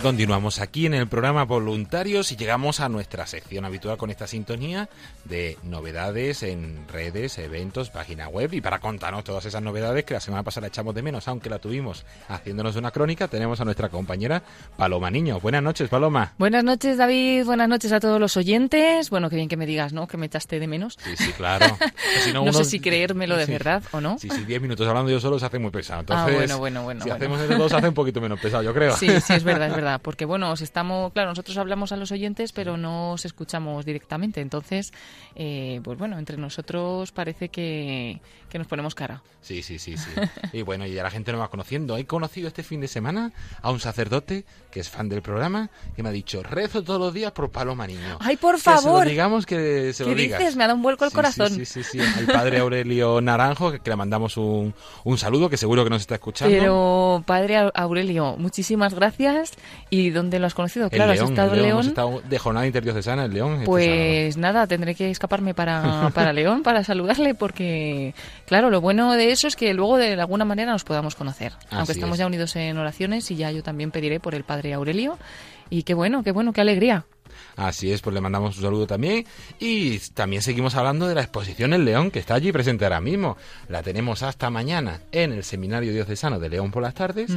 [0.00, 4.88] continuamos aquí en el programa Voluntarios y llegamos a nuestra sección habitual con esta sintonía
[5.24, 8.52] de novedades en redes, eventos, página web.
[8.52, 11.58] Y para contarnos todas esas novedades que la semana pasada echamos de menos, aunque la
[11.58, 14.42] tuvimos haciéndonos una crónica, tenemos a nuestra compañera
[14.76, 15.40] Paloma Niño.
[15.40, 16.32] Buenas noches, Paloma.
[16.38, 17.44] Buenas noches, David.
[17.44, 19.10] Buenas noches a todos los oyentes.
[19.10, 20.06] Bueno, qué bien que me digas, ¿no?
[20.06, 20.96] Que me echaste de menos.
[21.02, 21.66] Sí, sí, claro.
[22.32, 24.18] no, sé si creérmelo de verdad o no.
[24.18, 26.04] Sí, sí, diez minutos hablando yo solo se hace muy pesado.
[26.10, 27.04] ah, bueno, bueno, bueno.
[27.04, 28.96] Si hacemos eso dos se hace un poquito menos pesado, yo creo.
[28.96, 32.12] Sí, sí, es verdad, es verdad, porque bueno, os estamos, claro, nosotros hablamos a los
[32.12, 34.92] oyentes, pero no os escuchamos directamente, entonces,
[35.34, 39.22] eh, pues bueno, entre nosotros parece que, que, nos ponemos cara.
[39.40, 40.10] Sí, sí, sí, sí.
[40.52, 41.96] y bueno, y ya la gente nos va conociendo.
[41.96, 46.02] He conocido este fin de semana a un sacerdote que es fan del programa que
[46.02, 48.18] me ha dicho, rezo todos los días por Paloma Niño.
[48.20, 49.06] ¡Ay, por favor!
[49.06, 50.56] digamos que se ¿Qué dices?
[50.56, 51.50] Me ha dado un vuelco al corazón.
[51.50, 55.84] Sí, sí, sí, El padre Aurelio Naranjo, que, le mandamos un, un saludo, que seguro
[55.84, 56.56] que nos está escuchando.
[56.56, 59.52] Pero, padre Aurelio, muchísimas gracias.
[59.90, 60.88] ¿Y dónde lo has conocido?
[60.88, 61.70] Claro, has estado en León.
[61.70, 63.52] Hemos estado de jornada interdiocesana en León.
[63.54, 68.14] Este pues nada, tendré que escaparme para, para León para saludarle porque,
[68.46, 71.52] claro, lo bueno de eso es que luego de alguna manera nos podamos conocer.
[71.70, 75.18] aunque estamos ya unidos en oraciones y ya yo también pediré por el padre Aurelio.
[75.70, 77.06] Y qué bueno, qué bueno, qué alegría.
[77.56, 79.26] Así es, pues le mandamos un saludo también.
[79.58, 83.36] Y también seguimos hablando de la exposición en León, que está allí presente ahora mismo.
[83.68, 87.30] La tenemos hasta mañana en el Seminario Diocesano de León por las tardes.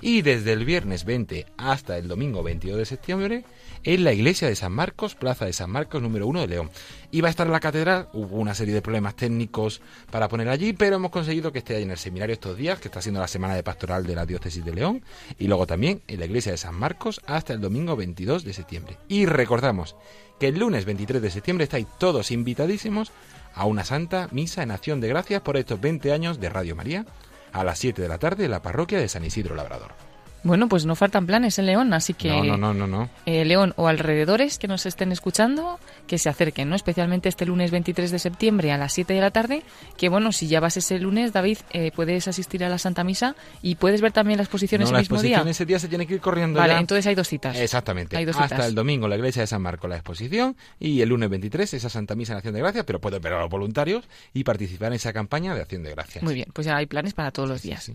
[0.00, 3.44] Y desde el viernes 20 hasta el domingo 22 de septiembre
[3.84, 6.70] en la iglesia de San Marcos, Plaza de San Marcos número 1 de León.
[7.10, 10.72] Iba a estar en la catedral, hubo una serie de problemas técnicos para poner allí,
[10.72, 13.28] pero hemos conseguido que esté ahí en el seminario estos días, que está siendo la
[13.28, 15.02] semana de pastoral de la diócesis de León,
[15.38, 18.96] y luego también en la iglesia de San Marcos hasta el domingo 22 de septiembre.
[19.08, 19.96] Y recordamos
[20.40, 23.12] que el lunes 23 de septiembre estáis todos invitadísimos
[23.54, 27.06] a una santa misa en acción de gracias por estos 20 años de Radio María
[27.52, 30.13] a las 7 de la tarde en la parroquia de San Isidro Labrador.
[30.44, 33.72] Bueno, pues no faltan planes en León, así que no, no, no, no, eh, León
[33.76, 36.76] o alrededores que nos estén escuchando, que se acerquen, ¿no?
[36.76, 39.62] Especialmente este lunes 23 de septiembre a las 7 de la tarde,
[39.96, 43.34] que bueno, si ya vas ese lunes, David, eh, puedes asistir a la Santa Misa
[43.62, 45.42] y puedes ver también la exposición ese mismo día.
[45.42, 47.56] La ese día se tiene que ir corriendo Vale, entonces hay dos citas.
[47.56, 48.16] Exactamente.
[48.38, 51.88] Hasta el domingo la iglesia de San Marco la exposición y el lunes 23 esa
[51.88, 54.94] Santa Misa en Acción de Gracias, pero puedes ver a los voluntarios y participar en
[54.94, 56.22] esa campaña de Acción de Gracias.
[56.22, 57.90] Muy bien, pues ya hay planes para todos los días.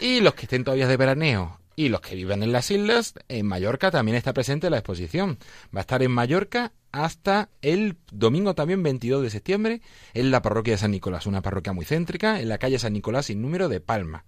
[0.00, 3.46] y los que estén todavía de veraneo Y los que viven en las islas, en
[3.46, 5.38] Mallorca también está presente la exposición.
[5.74, 9.80] Va a estar en Mallorca hasta el domingo también 22 de septiembre
[10.12, 13.26] en la parroquia de San Nicolás, una parroquia muy céntrica, en la calle San Nicolás
[13.26, 14.24] sin número de Palma.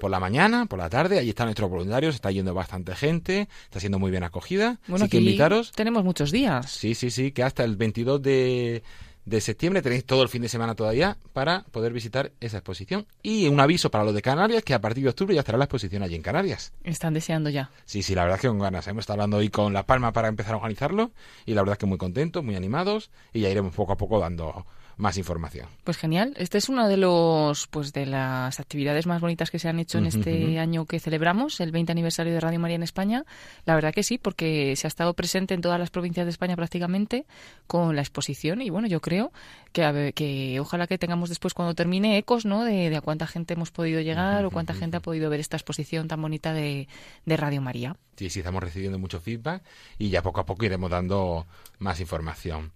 [0.00, 3.78] Por la mañana, por la tarde, allí están nuestros voluntarios, está yendo bastante gente, está
[3.78, 4.80] siendo muy bien acogida.
[4.88, 5.70] Bueno, Así que invitaros.
[5.72, 6.70] Tenemos muchos días.
[6.70, 8.82] Sí, sí, sí, que hasta el 22 de,
[9.24, 13.06] de septiembre tenéis todo el fin de semana todavía para poder visitar esa exposición.
[13.22, 15.64] Y un aviso para los de Canarias, que a partir de octubre ya estará la
[15.64, 16.72] exposición allí en Canarias.
[16.84, 17.70] Están deseando ya.
[17.84, 18.86] Sí, sí, la verdad es que con ganas.
[18.86, 21.12] Hemos estado hablando hoy con La Palma para empezar a organizarlo
[21.46, 24.18] y la verdad es que muy contentos, muy animados y ya iremos poco a poco
[24.18, 24.66] dando
[25.00, 25.66] más información.
[25.82, 26.34] Pues genial.
[26.36, 29.98] Este es una de los pues de las actividades más bonitas que se han hecho
[29.98, 33.24] en este año que celebramos, el 20 aniversario de Radio María en España.
[33.64, 36.54] La verdad que sí, porque se ha estado presente en todas las provincias de España
[36.54, 37.26] prácticamente
[37.66, 39.32] con la exposición y bueno, yo creo
[39.72, 42.64] que, que ojalá que tengamos después cuando termine ecos, ¿no?
[42.64, 46.08] De, a cuánta gente hemos podido llegar o cuánta gente ha podido ver esta exposición
[46.08, 46.88] tan bonita de,
[47.24, 47.96] de Radio María.
[48.16, 49.62] Sí, sí, estamos recibiendo mucho feedback
[49.98, 51.46] y ya poco a poco iremos dando
[51.78, 52.72] más información.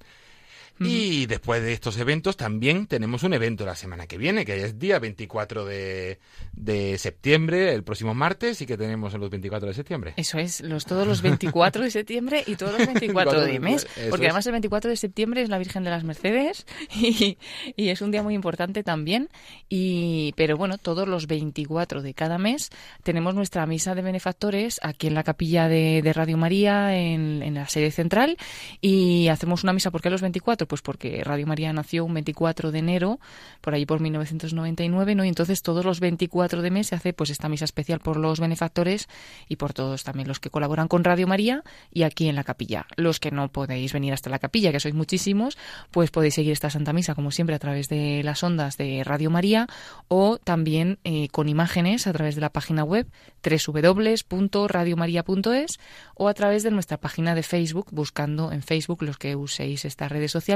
[0.80, 4.78] Y después de estos eventos también tenemos un evento la semana que viene, que es
[4.78, 6.18] día 24 de,
[6.52, 10.14] de septiembre, el próximo martes, y que tenemos los 24 de septiembre.
[10.16, 14.26] Eso es, los, todos los 24 de septiembre y todos los 24 de mes, porque
[14.26, 17.38] además el 24 de septiembre es la Virgen de las Mercedes y,
[17.76, 19.28] y, es un día muy importante también.
[19.68, 22.70] Y, pero bueno, todos los 24 de cada mes
[23.02, 27.54] tenemos nuestra misa de benefactores aquí en la capilla de, de Radio María, en, en
[27.54, 28.36] la sede central,
[28.80, 30.63] y hacemos una misa, porque los 24?
[30.66, 33.20] Pues porque Radio María nació un 24 de enero,
[33.60, 35.24] por ahí por 1999, ¿no?
[35.24, 38.40] Y entonces todos los 24 de mes se hace pues esta misa especial por los
[38.40, 39.08] benefactores
[39.48, 41.62] y por todos también los que colaboran con Radio María
[41.92, 42.86] y aquí en la capilla.
[42.96, 45.56] Los que no podéis venir hasta la capilla, que sois muchísimos,
[45.90, 49.30] pues podéis seguir esta Santa Misa como siempre a través de las ondas de Radio
[49.30, 49.66] María
[50.08, 53.06] o también eh, con imágenes a través de la página web
[53.42, 55.78] www.radiomaria.es
[56.14, 60.10] o a través de nuestra página de Facebook, buscando en Facebook los que uséis estas
[60.10, 60.53] redes sociales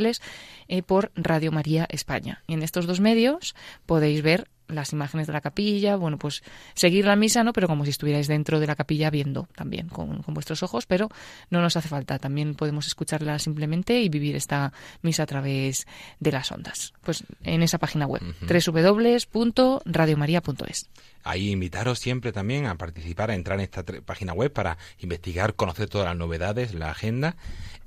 [0.68, 2.42] eh, por Radio María España.
[2.46, 3.54] Y en estos dos medios
[3.86, 6.42] podéis ver las imágenes de la capilla, bueno, pues
[6.74, 7.52] seguir la misa, ¿no?
[7.52, 11.08] Pero como si estuvierais dentro de la capilla viendo también con, vuestros ojos, pero
[11.50, 15.86] no nos hace falta, también podemos escucharla simplemente y vivir esta misa a través
[16.20, 16.94] de las ondas.
[17.02, 20.88] Pues en esa página web, www.radiomaria.es.
[21.24, 25.88] Ahí invitaros siempre también a participar, a entrar en esta página web para investigar, conocer
[25.88, 27.36] todas las novedades, la agenda.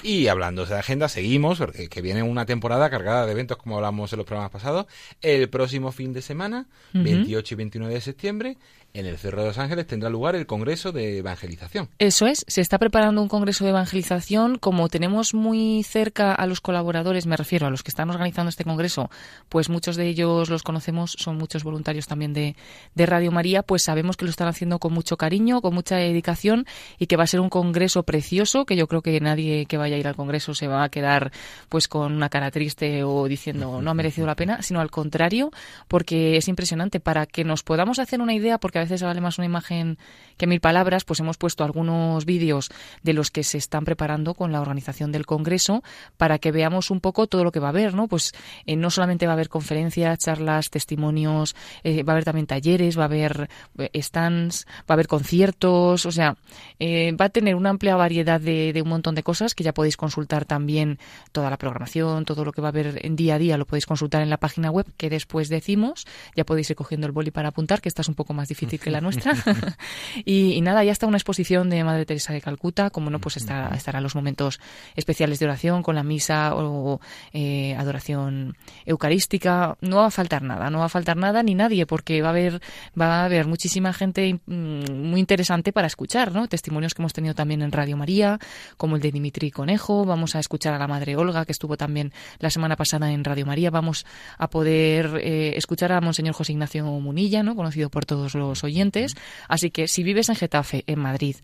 [0.03, 4.11] Y hablando de agenda, seguimos, porque que viene una temporada cargada de eventos como hablamos
[4.13, 4.87] en los programas pasados.
[5.21, 8.57] El próximo fin de semana, 28 y 29 de septiembre,
[8.93, 11.89] en el Cerro de los Ángeles tendrá lugar el Congreso de Evangelización.
[11.99, 14.57] Eso es, se está preparando un Congreso de Evangelización.
[14.57, 18.63] Como tenemos muy cerca a los colaboradores, me refiero a los que están organizando este
[18.63, 19.09] Congreso,
[19.49, 22.55] pues muchos de ellos los conocemos, son muchos voluntarios también de,
[22.95, 26.65] de Radio María, pues sabemos que lo están haciendo con mucho cariño, con mucha dedicación
[26.99, 29.95] y que va a ser un Congreso precioso, que yo creo que nadie que vaya
[29.95, 31.31] a ir al Congreso se va a quedar
[31.69, 35.51] pues con una cara triste o diciendo no ha merecido la pena, sino al contrario,
[35.87, 39.37] porque es impresionante para que nos podamos hacer una idea, porque a veces vale más
[39.37, 39.97] una imagen
[40.37, 42.69] que mil palabras, pues hemos puesto algunos vídeos
[43.03, 45.83] de los que se están preparando con la organización del Congreso
[46.17, 48.07] para que veamos un poco todo lo que va a haber, ¿no?
[48.07, 48.33] Pues
[48.65, 52.97] eh, no solamente va a haber conferencias, charlas, testimonios, eh, va a haber también talleres,
[52.97, 56.35] va a haber eh, stands, va a haber conciertos, o sea,
[56.81, 59.95] va a tener una amplia variedad de, de un montón de cosas que ya podéis
[59.95, 60.97] consultar también
[61.31, 63.85] toda la programación, todo lo que va a haber en día a día lo podéis
[63.85, 67.49] consultar en la página web que después decimos, ya podéis ir cogiendo el boli para
[67.49, 69.33] apuntar, que esta es un poco más difícil que la nuestra.
[70.25, 73.75] y, nada, ya está una exposición de Madre Teresa de Calcuta, como no, pues estará,
[73.75, 74.59] estará los momentos
[74.95, 76.99] especiales de oración con la misa o
[77.33, 79.77] eh, adoración eucarística.
[79.81, 82.31] No va a faltar nada, no va a faltar nada ni nadie, porque va a
[82.31, 82.61] haber,
[82.99, 86.47] va a haber muchísima gente mm, muy interesante para escuchar, ¿no?
[86.47, 88.39] Testimonios que hemos tenido también en Radio María,
[88.77, 90.05] como el de Dimitri Conejo.
[90.05, 93.45] Vamos a escuchar a la Madre Olga, que estuvo también la semana pasada en Radio
[93.45, 93.69] María.
[93.69, 94.05] Vamos
[94.37, 97.55] a poder eh, escuchar a Monseñor José Ignacio Munilla, ¿no?
[97.55, 99.15] Conocido por todos los oyentes.
[99.47, 101.35] Así que si vives en Getafe, en Madrid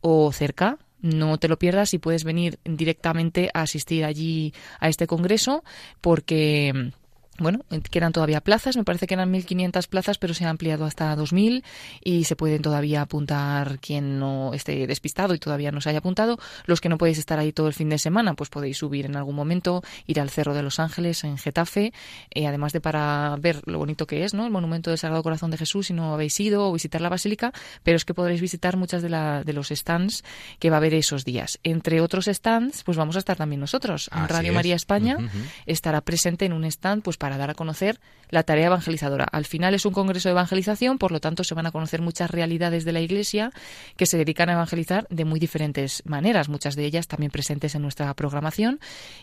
[0.00, 5.06] o cerca, no te lo pierdas y puedes venir directamente a asistir allí a este
[5.06, 5.62] congreso
[6.00, 6.92] porque
[7.38, 7.60] bueno,
[7.90, 11.62] quedan todavía plazas, me parece que eran 1.500 plazas, pero se ha ampliado hasta 2.000
[12.02, 16.38] y se pueden todavía apuntar quien no esté despistado y todavía no se haya apuntado.
[16.66, 19.16] Los que no podéis estar ahí todo el fin de semana, pues podéis subir en
[19.16, 21.92] algún momento, ir al Cerro de los Ángeles en Getafe,
[22.30, 24.44] eh, además de para ver lo bonito que es, ¿no?
[24.44, 27.52] El monumento del Sagrado Corazón de Jesús si no habéis ido o visitar la Basílica,
[27.82, 30.24] pero es que podréis visitar muchas de, la, de los stands
[30.58, 31.58] que va a haber esos días.
[31.62, 34.10] Entre otros stands, pues vamos a estar también nosotros.
[34.14, 35.18] En Radio María España
[35.66, 39.24] estará presente en un stand, pues para dar a conocer la tarea evangelizadora.
[39.24, 42.30] Al final es un congreso de evangelización, por lo tanto se van a conocer muchas
[42.30, 43.50] realidades de la Iglesia
[43.96, 47.80] que se dedican a evangelizar de muy diferentes maneras, muchas de ellas también presentes en
[47.80, 48.78] nuestra programación.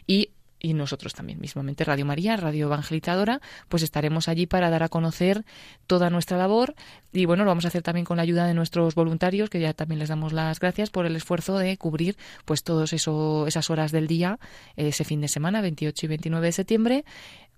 [0.07, 0.31] Y
[0.61, 5.43] y nosotros también mismamente Radio María, Radio Evangelizadora, pues estaremos allí para dar a conocer
[5.87, 6.75] toda nuestra labor.
[7.11, 9.73] Y bueno, lo vamos a hacer también con la ayuda de nuestros voluntarios, que ya
[9.73, 14.07] también les damos las gracias por el esfuerzo de cubrir pues todas esas horas del
[14.07, 14.39] día
[14.75, 17.05] ese fin de semana, 28 y 29 de septiembre,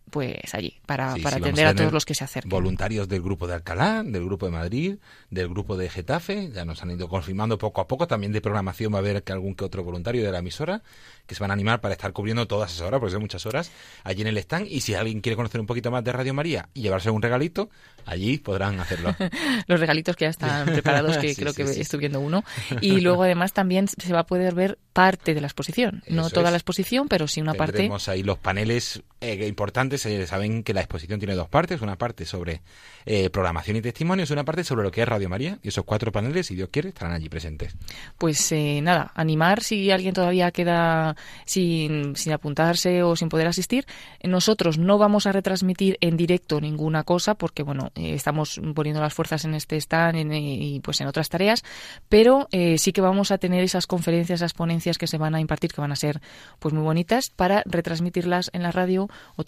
[0.10, 2.50] pues allí, para, para atender a, todos los que se acerquen.
[2.50, 4.96] Voluntarios del grupo de Alcalá, del grupo de Madrid,
[5.32, 8.94] del grupo de Getafe, ya nos han ido confirmando poco a poco, también de programación
[8.94, 10.84] va a haber que algún que otro voluntario de la emisora,
[11.26, 13.72] que se van a animar para estar cubriendo todas esas horas, porque son muchas horas,
[14.04, 16.70] allí en el stand, y si alguien quiere conocer un poquito más de Radio María
[16.74, 17.70] y llevarse un regalito,
[18.06, 19.16] allí podrán hacerlo.
[19.68, 22.44] los regalitos que ya están preparados, que creo que estoy viendo uno,
[22.82, 26.52] y luego además también se va a poder ver parte de la exposición, no toda
[26.52, 27.78] la exposición, pero sí una parte.
[27.78, 31.98] Tenemos ahí los paneles eh, importantes, eh, saben que la exposición tiene dos partes, una
[31.98, 32.62] parte sobre
[33.06, 36.12] eh, programación y testimonios una parte sobre lo que es Radio María, y esos cuatro
[36.12, 37.76] paneles, si Dios quiere, estarán allí presentes.
[38.18, 41.16] Pues nada, animar si alguien todavía queda
[41.46, 43.86] sin, sin apuntarse o sin poder asistir.
[44.24, 49.46] Nosotros no vamos a retransmitir en directo ninguna cosa porque, bueno, estamos poniendo las fuerzas
[49.46, 51.64] en este stand y pues en otras tareas,
[52.10, 55.72] pero sí que vamos a tener esas conferencias, esas ponencias que se van a impartir,
[55.72, 56.22] que van a ser
[56.60, 59.44] pues muy bonitas, para retransmitirlas en la radio o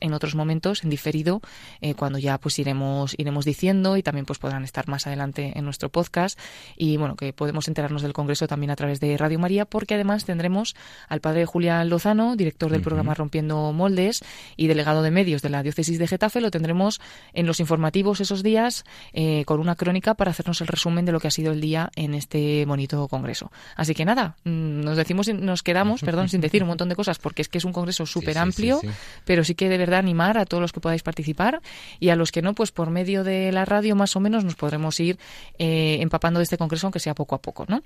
[0.00, 1.40] en otros momentos, en diferido,
[1.80, 5.64] eh, cuando ya pues iremos, iremos diciendo y también pues podrán estar más adelante en
[5.64, 6.38] nuestro podcast.
[6.76, 10.24] Y bueno, que podemos enterarnos del Congreso también a través de Radio María, porque además
[10.24, 10.74] tendremos
[11.08, 14.22] al padre Julián Lozano, director del programa Rompiendo Moldes
[14.56, 17.00] y delegado de medios de la diócesis de Getafe, lo tendremos
[17.32, 21.20] en los informativos esos días eh, con una crónica para hacernos el resumen de lo
[21.20, 23.50] que ha sido el día en este bonito congreso.
[23.76, 27.18] Así que nada, mm, nos decimos, nos quedamos, perdón, sin decir un montón de cosas,
[27.18, 28.80] porque es que es un congreso súper amplio,
[29.24, 31.62] pero sí que de verdad animar a todos los que podáis participar
[31.98, 34.54] y a los que no, pues por medio de la radio más o menos nos
[34.54, 35.18] podremos ir
[35.58, 37.82] eh, empapando de este congreso, aunque sea poco a poco, ¿no?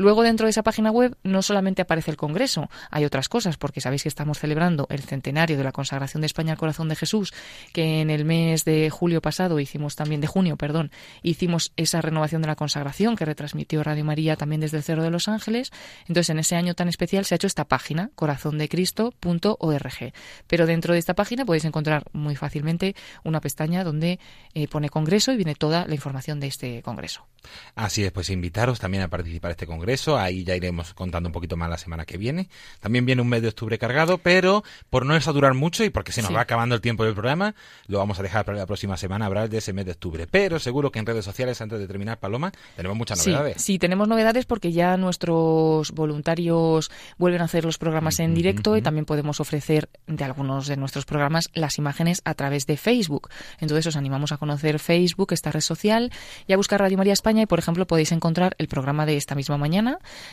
[0.01, 3.83] Luego, dentro de esa página web, no solamente aparece el Congreso, hay otras cosas, porque
[3.83, 7.35] sabéis que estamos celebrando el centenario de la consagración de España al corazón de Jesús,
[7.75, 10.91] que en el mes de julio pasado hicimos también, de junio, perdón,
[11.23, 15.11] hicimos esa renovación de la consagración que retransmitió Radio María también desde el Cerro de
[15.11, 15.71] los Ángeles.
[16.09, 20.13] Entonces, en ese año tan especial se ha hecho esta página, corazondecristo.org.
[20.47, 24.19] Pero dentro de esta página podéis encontrar muy fácilmente una pestaña donde
[24.55, 27.27] eh, pone Congreso y viene toda la información de este Congreso.
[27.75, 29.89] Así es, pues invitaros también a participar en este Congreso.
[30.18, 32.49] Ahí ya iremos contando un poquito más la semana que viene.
[32.80, 36.22] También viene un mes de octubre cargado, pero por no saturar mucho y porque se
[36.22, 37.55] nos va acabando el tiempo del programa,
[37.86, 40.26] lo vamos a dejar para la próxima semana hablar de ese mes de octubre.
[40.30, 43.61] Pero seguro que en redes sociales, antes de terminar, Paloma, tenemos muchas novedades.
[43.62, 48.82] Sí, tenemos novedades porque ya nuestros voluntarios vuelven a hacer los programas en directo y
[48.82, 53.28] también podemos ofrecer de algunos de nuestros programas las imágenes a través de Facebook.
[53.59, 56.12] Entonces os animamos a conocer Facebook, esta red social,
[56.47, 59.34] y a buscar Radio María España y, por ejemplo, podéis encontrar el programa de esta
[59.34, 59.80] misma mañana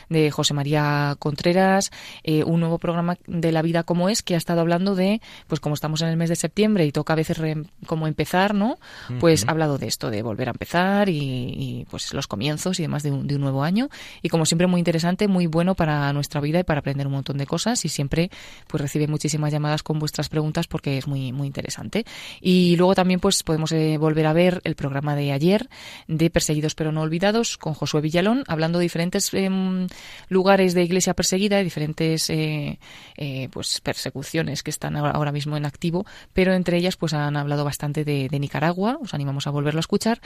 [0.08, 1.90] de José María Contreras,
[2.22, 5.60] eh, un nuevo programa de la vida como es, que ha estado hablando de, pues
[5.60, 7.38] como estamos en el mes de septiembre y toca a veces
[7.86, 8.78] como empezar, ¿no?
[9.20, 13.02] Pues ha hablado de esto, de volver a empezar y, pues los comienzos y demás
[13.02, 13.88] de un, de un, nuevo año.
[14.22, 17.38] Y como siempre, muy interesante, muy bueno para nuestra vida y para aprender un montón
[17.38, 17.84] de cosas.
[17.84, 18.30] Y siempre,
[18.66, 22.04] pues recibe muchísimas llamadas con vuestras preguntas porque es muy, muy interesante.
[22.40, 25.68] Y luego también, pues podemos eh, volver a ver el programa de ayer
[26.06, 29.86] de Perseguidos pero no olvidados, con Josué Villalón, hablando de diferentes em,
[30.28, 32.78] lugares de iglesia perseguida, y diferentes eh,
[33.16, 37.64] eh, pues persecuciones que están ahora, mismo en activo, pero entre ellas pues han hablado
[37.64, 40.20] bastante de, Nicaragua, os animamos a volverlo a escuchar,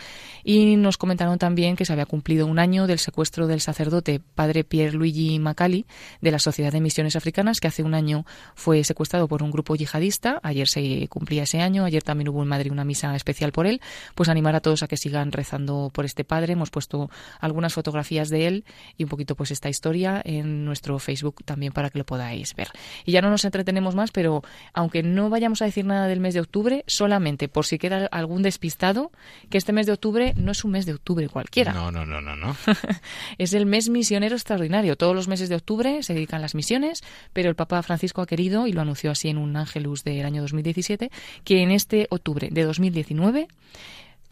[0.44, 4.64] y nos comentaron también que se había cumplido un año del secuestro del sacerdote padre
[4.64, 5.86] Pierre Luigi Macali
[6.20, 9.74] de la Sociedad de Misiones Africanas, que hace un año fue secuestrado por un grupo
[9.76, 13.66] yihadista, ayer se cumplía ese año, ayer también hubo en Madrid una misa especial por
[13.66, 13.80] él,
[14.14, 16.52] pues animar a todos a que sigan rezando por este padre.
[16.52, 18.64] Hemos puesto algunas fotografías de él
[18.96, 22.68] y un poquito pues esta historia en nuestro Facebook también para que lo podáis ver.
[23.04, 26.34] Y ya no nos entretenemos más, pero aunque no vayamos a decir nada del mes
[26.34, 29.10] de octubre, solamente por si queda algún despistado,
[29.50, 31.72] que este mes de octubre no es un mes de octubre cualquiera.
[31.72, 32.56] No, no, no, no, no.
[33.38, 34.96] es el mes misionero extraordinario.
[34.96, 38.66] Todos los meses de octubre se dedican las misiones, pero el Papa Francisco ha querido,
[38.66, 41.10] y lo anunció así en un Ángelus del año 2017,
[41.44, 43.48] que en este octubre de 2019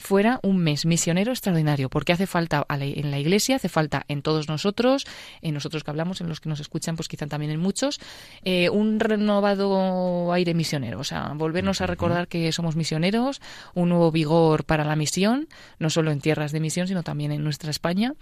[0.01, 4.49] fuera un mes misionero extraordinario, porque hace falta en la Iglesia, hace falta en todos
[4.49, 5.07] nosotros,
[5.43, 8.01] en nosotros que hablamos, en los que nos escuchan, pues quizá también en muchos,
[8.45, 13.41] eh, un renovado aire misionero, o sea, volvernos a recordar que somos misioneros,
[13.75, 15.49] un nuevo vigor para la misión,
[15.79, 18.15] no solo en tierras de misión, sino también en nuestra España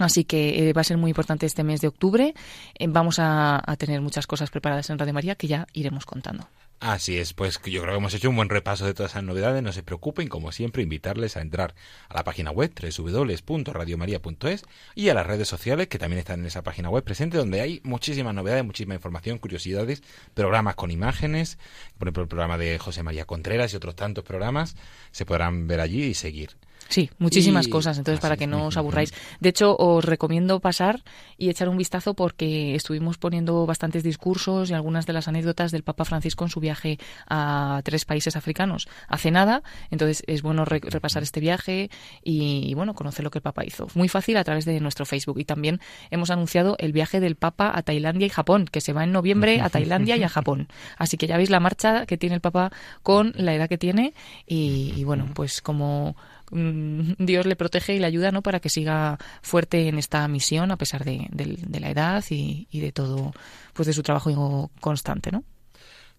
[0.00, 2.34] Así que eh, va a ser muy importante este mes de octubre.
[2.78, 6.48] Eh, vamos a, tener muchas cosas preparadas en Radio María que ya iremos contando.
[6.82, 9.62] Así es, pues yo creo que hemos hecho un buen repaso de todas esas novedades.
[9.62, 11.74] No se preocupen, como siempre, invitarles a entrar
[12.08, 14.64] a la página web www.radiomaria.es
[14.94, 17.82] y a las redes sociales que también están en esa página web presente, donde hay
[17.84, 20.02] muchísimas novedades, muchísima información, curiosidades,
[20.32, 21.58] programas con imágenes,
[21.98, 24.74] por ejemplo, el programa de José María Contreras y otros tantos programas
[25.10, 26.56] se podrán ver allí y seguir.
[26.90, 29.14] Sí, muchísimas cosas, entonces para que no os aburráis.
[29.38, 31.04] De hecho, os recomiendo pasar
[31.38, 35.84] y echar un vistazo porque estuvimos poniendo bastantes discursos y algunas de las anécdotas del
[35.84, 39.62] Papa Francisco en su viaje a tres países africanos hace nada,
[39.92, 41.90] entonces es bueno repasar este viaje
[42.24, 43.86] y, bueno, conocer lo que el Papa hizo.
[43.94, 45.80] Muy fácil a través de nuestro Facebook y también
[46.10, 49.60] hemos anunciado el viaje del Papa a Tailandia y Japón, que se va en noviembre
[49.60, 50.66] a Tailandia y a Japón.
[50.98, 52.72] Así que ya veis la marcha que tiene el Papa
[53.04, 54.12] con la edad que tiene
[54.44, 56.16] y bueno, pues como
[56.50, 58.42] Mm, Dios le protege y le ayuda ¿no?
[58.42, 62.80] para que siga fuerte en esta misión a pesar de, de la edad y, y,
[62.80, 63.32] de todo,
[63.72, 65.44] pues de su trabajo constante, ¿no?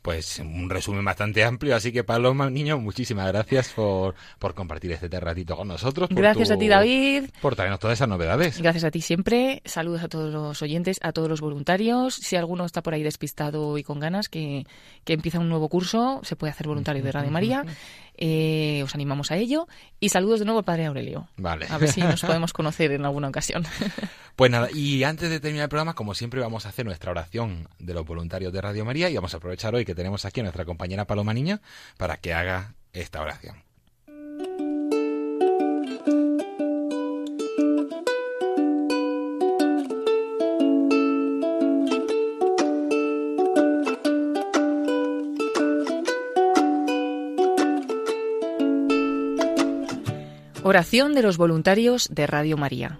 [0.01, 5.07] Pues un resumen bastante amplio, así que Paloma, niño, muchísimas gracias por, por compartir este
[5.19, 6.09] ratito con nosotros.
[6.09, 7.25] gracias a ti, David.
[7.41, 8.59] Por traernos todas esas novedades.
[8.59, 9.61] Gracias a ti siempre.
[9.63, 12.15] Saludos a todos los oyentes, a todos los voluntarios.
[12.15, 14.65] Si alguno está por ahí despistado y con ganas, que,
[15.03, 17.63] que empieza un nuevo curso, se puede hacer voluntario de Radio María.
[18.23, 19.67] Eh, os animamos a ello.
[19.99, 21.27] Y saludos de nuevo al Padre Aurelio.
[21.37, 21.65] Vale.
[21.69, 23.65] A ver si nos podemos conocer en alguna ocasión.
[24.33, 27.67] Pues nada, y antes de terminar el programa, como siempre, vamos a hacer nuestra oración
[27.77, 30.43] de los voluntarios de Radio María y vamos a aprovechar hoy que tenemos aquí a
[30.43, 31.61] nuestra compañera Paloma Niña
[31.97, 33.63] para que haga esta oración.
[50.63, 52.97] Oración de los voluntarios de Radio María.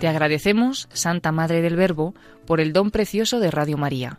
[0.00, 2.14] Te agradecemos, Santa Madre del Verbo,
[2.46, 4.18] por el don precioso de Radio María,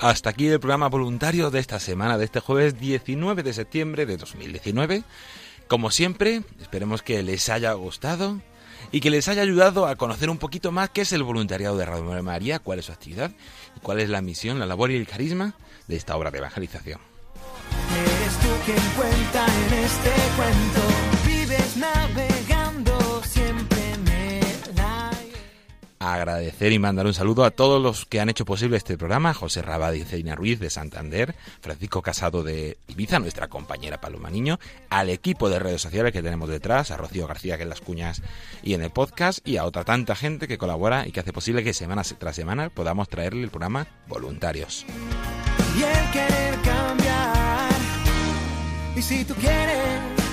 [0.00, 4.16] Hasta aquí el programa voluntario de esta semana, de este jueves 19 de septiembre de
[4.16, 5.04] 2019.
[5.68, 8.40] Como siempre, esperemos que les haya gustado
[8.90, 11.86] y que les haya ayudado a conocer un poquito más qué es el voluntariado de
[11.86, 13.30] Radio María, cuál es su actividad
[13.76, 15.54] y cuál es la misión, la labor y el carisma
[15.86, 17.13] de esta obra de evangelización.
[18.24, 20.80] Eres tú quien cuenta en este cuento,
[21.26, 21.76] vives
[26.12, 29.62] agradecer y mandar un saludo a todos los que han hecho posible este programa, José
[29.62, 34.58] Rabad y Celina Ruiz de Santander, Francisco Casado de Ibiza, nuestra compañera Paloma Niño,
[34.90, 38.22] al equipo de redes sociales que tenemos detrás, a Rocío García que en las cuñas
[38.62, 41.64] y en el podcast, y a otra tanta gente que colabora y que hace posible
[41.64, 44.86] que semana tras semana podamos traerle el programa Voluntarios.
[45.76, 47.03] Y el querer cambiar,
[48.96, 49.78] y si tú quieres,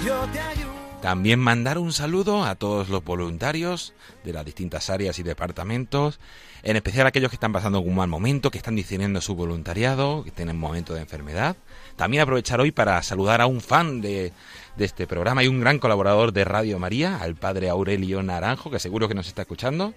[0.05, 0.71] yo te ayudo.
[1.01, 3.93] También mandar un saludo a todos los voluntarios
[4.23, 6.19] de las distintas áreas y departamentos,
[6.61, 10.23] en especial a aquellos que están pasando un mal momento, que están diciendo su voluntariado,
[10.23, 11.55] que tienen momento de enfermedad.
[11.95, 14.31] También aprovechar hoy para saludar a un fan de,
[14.75, 18.79] de este programa y un gran colaborador de Radio María, al padre Aurelio Naranjo, que
[18.79, 19.95] seguro que nos está escuchando,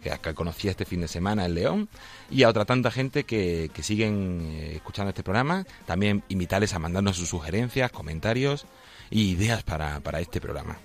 [0.00, 1.88] que conocí este fin de semana en León,
[2.30, 5.64] y a otra tanta gente que, que siguen eh, escuchando este programa.
[5.86, 8.66] También invitarles a mandarnos sus sugerencias, comentarios
[9.10, 10.78] y ideas para, para este programa.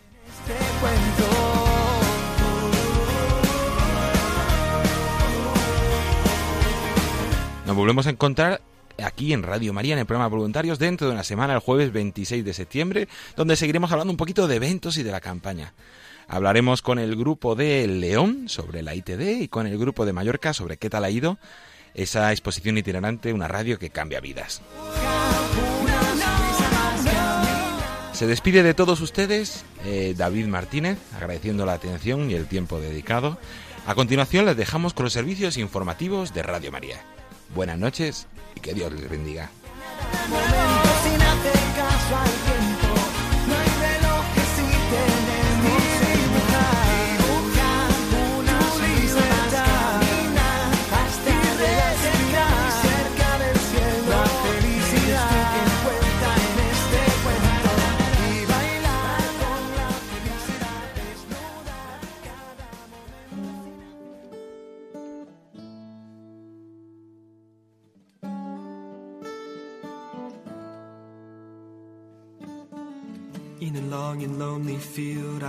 [7.66, 8.62] Nos volvemos a encontrar
[9.04, 12.46] aquí en Radio María en el programa Voluntarios dentro de una semana, el jueves 26
[12.46, 15.74] de septiembre, donde seguiremos hablando un poquito de eventos y de la campaña.
[16.28, 20.54] Hablaremos con el grupo de León sobre la ITD y con el grupo de Mallorca
[20.54, 21.38] sobre qué tal ha ido
[21.94, 24.62] esa exposición itinerante, una radio que cambia vidas.
[28.14, 33.38] Se despide de todos ustedes eh, David Martínez, agradeciendo la atención y el tiempo dedicado.
[33.86, 37.02] A continuación les dejamos con los servicios informativos de Radio María.
[37.54, 39.52] Buenas noches y que Dios les bendiga.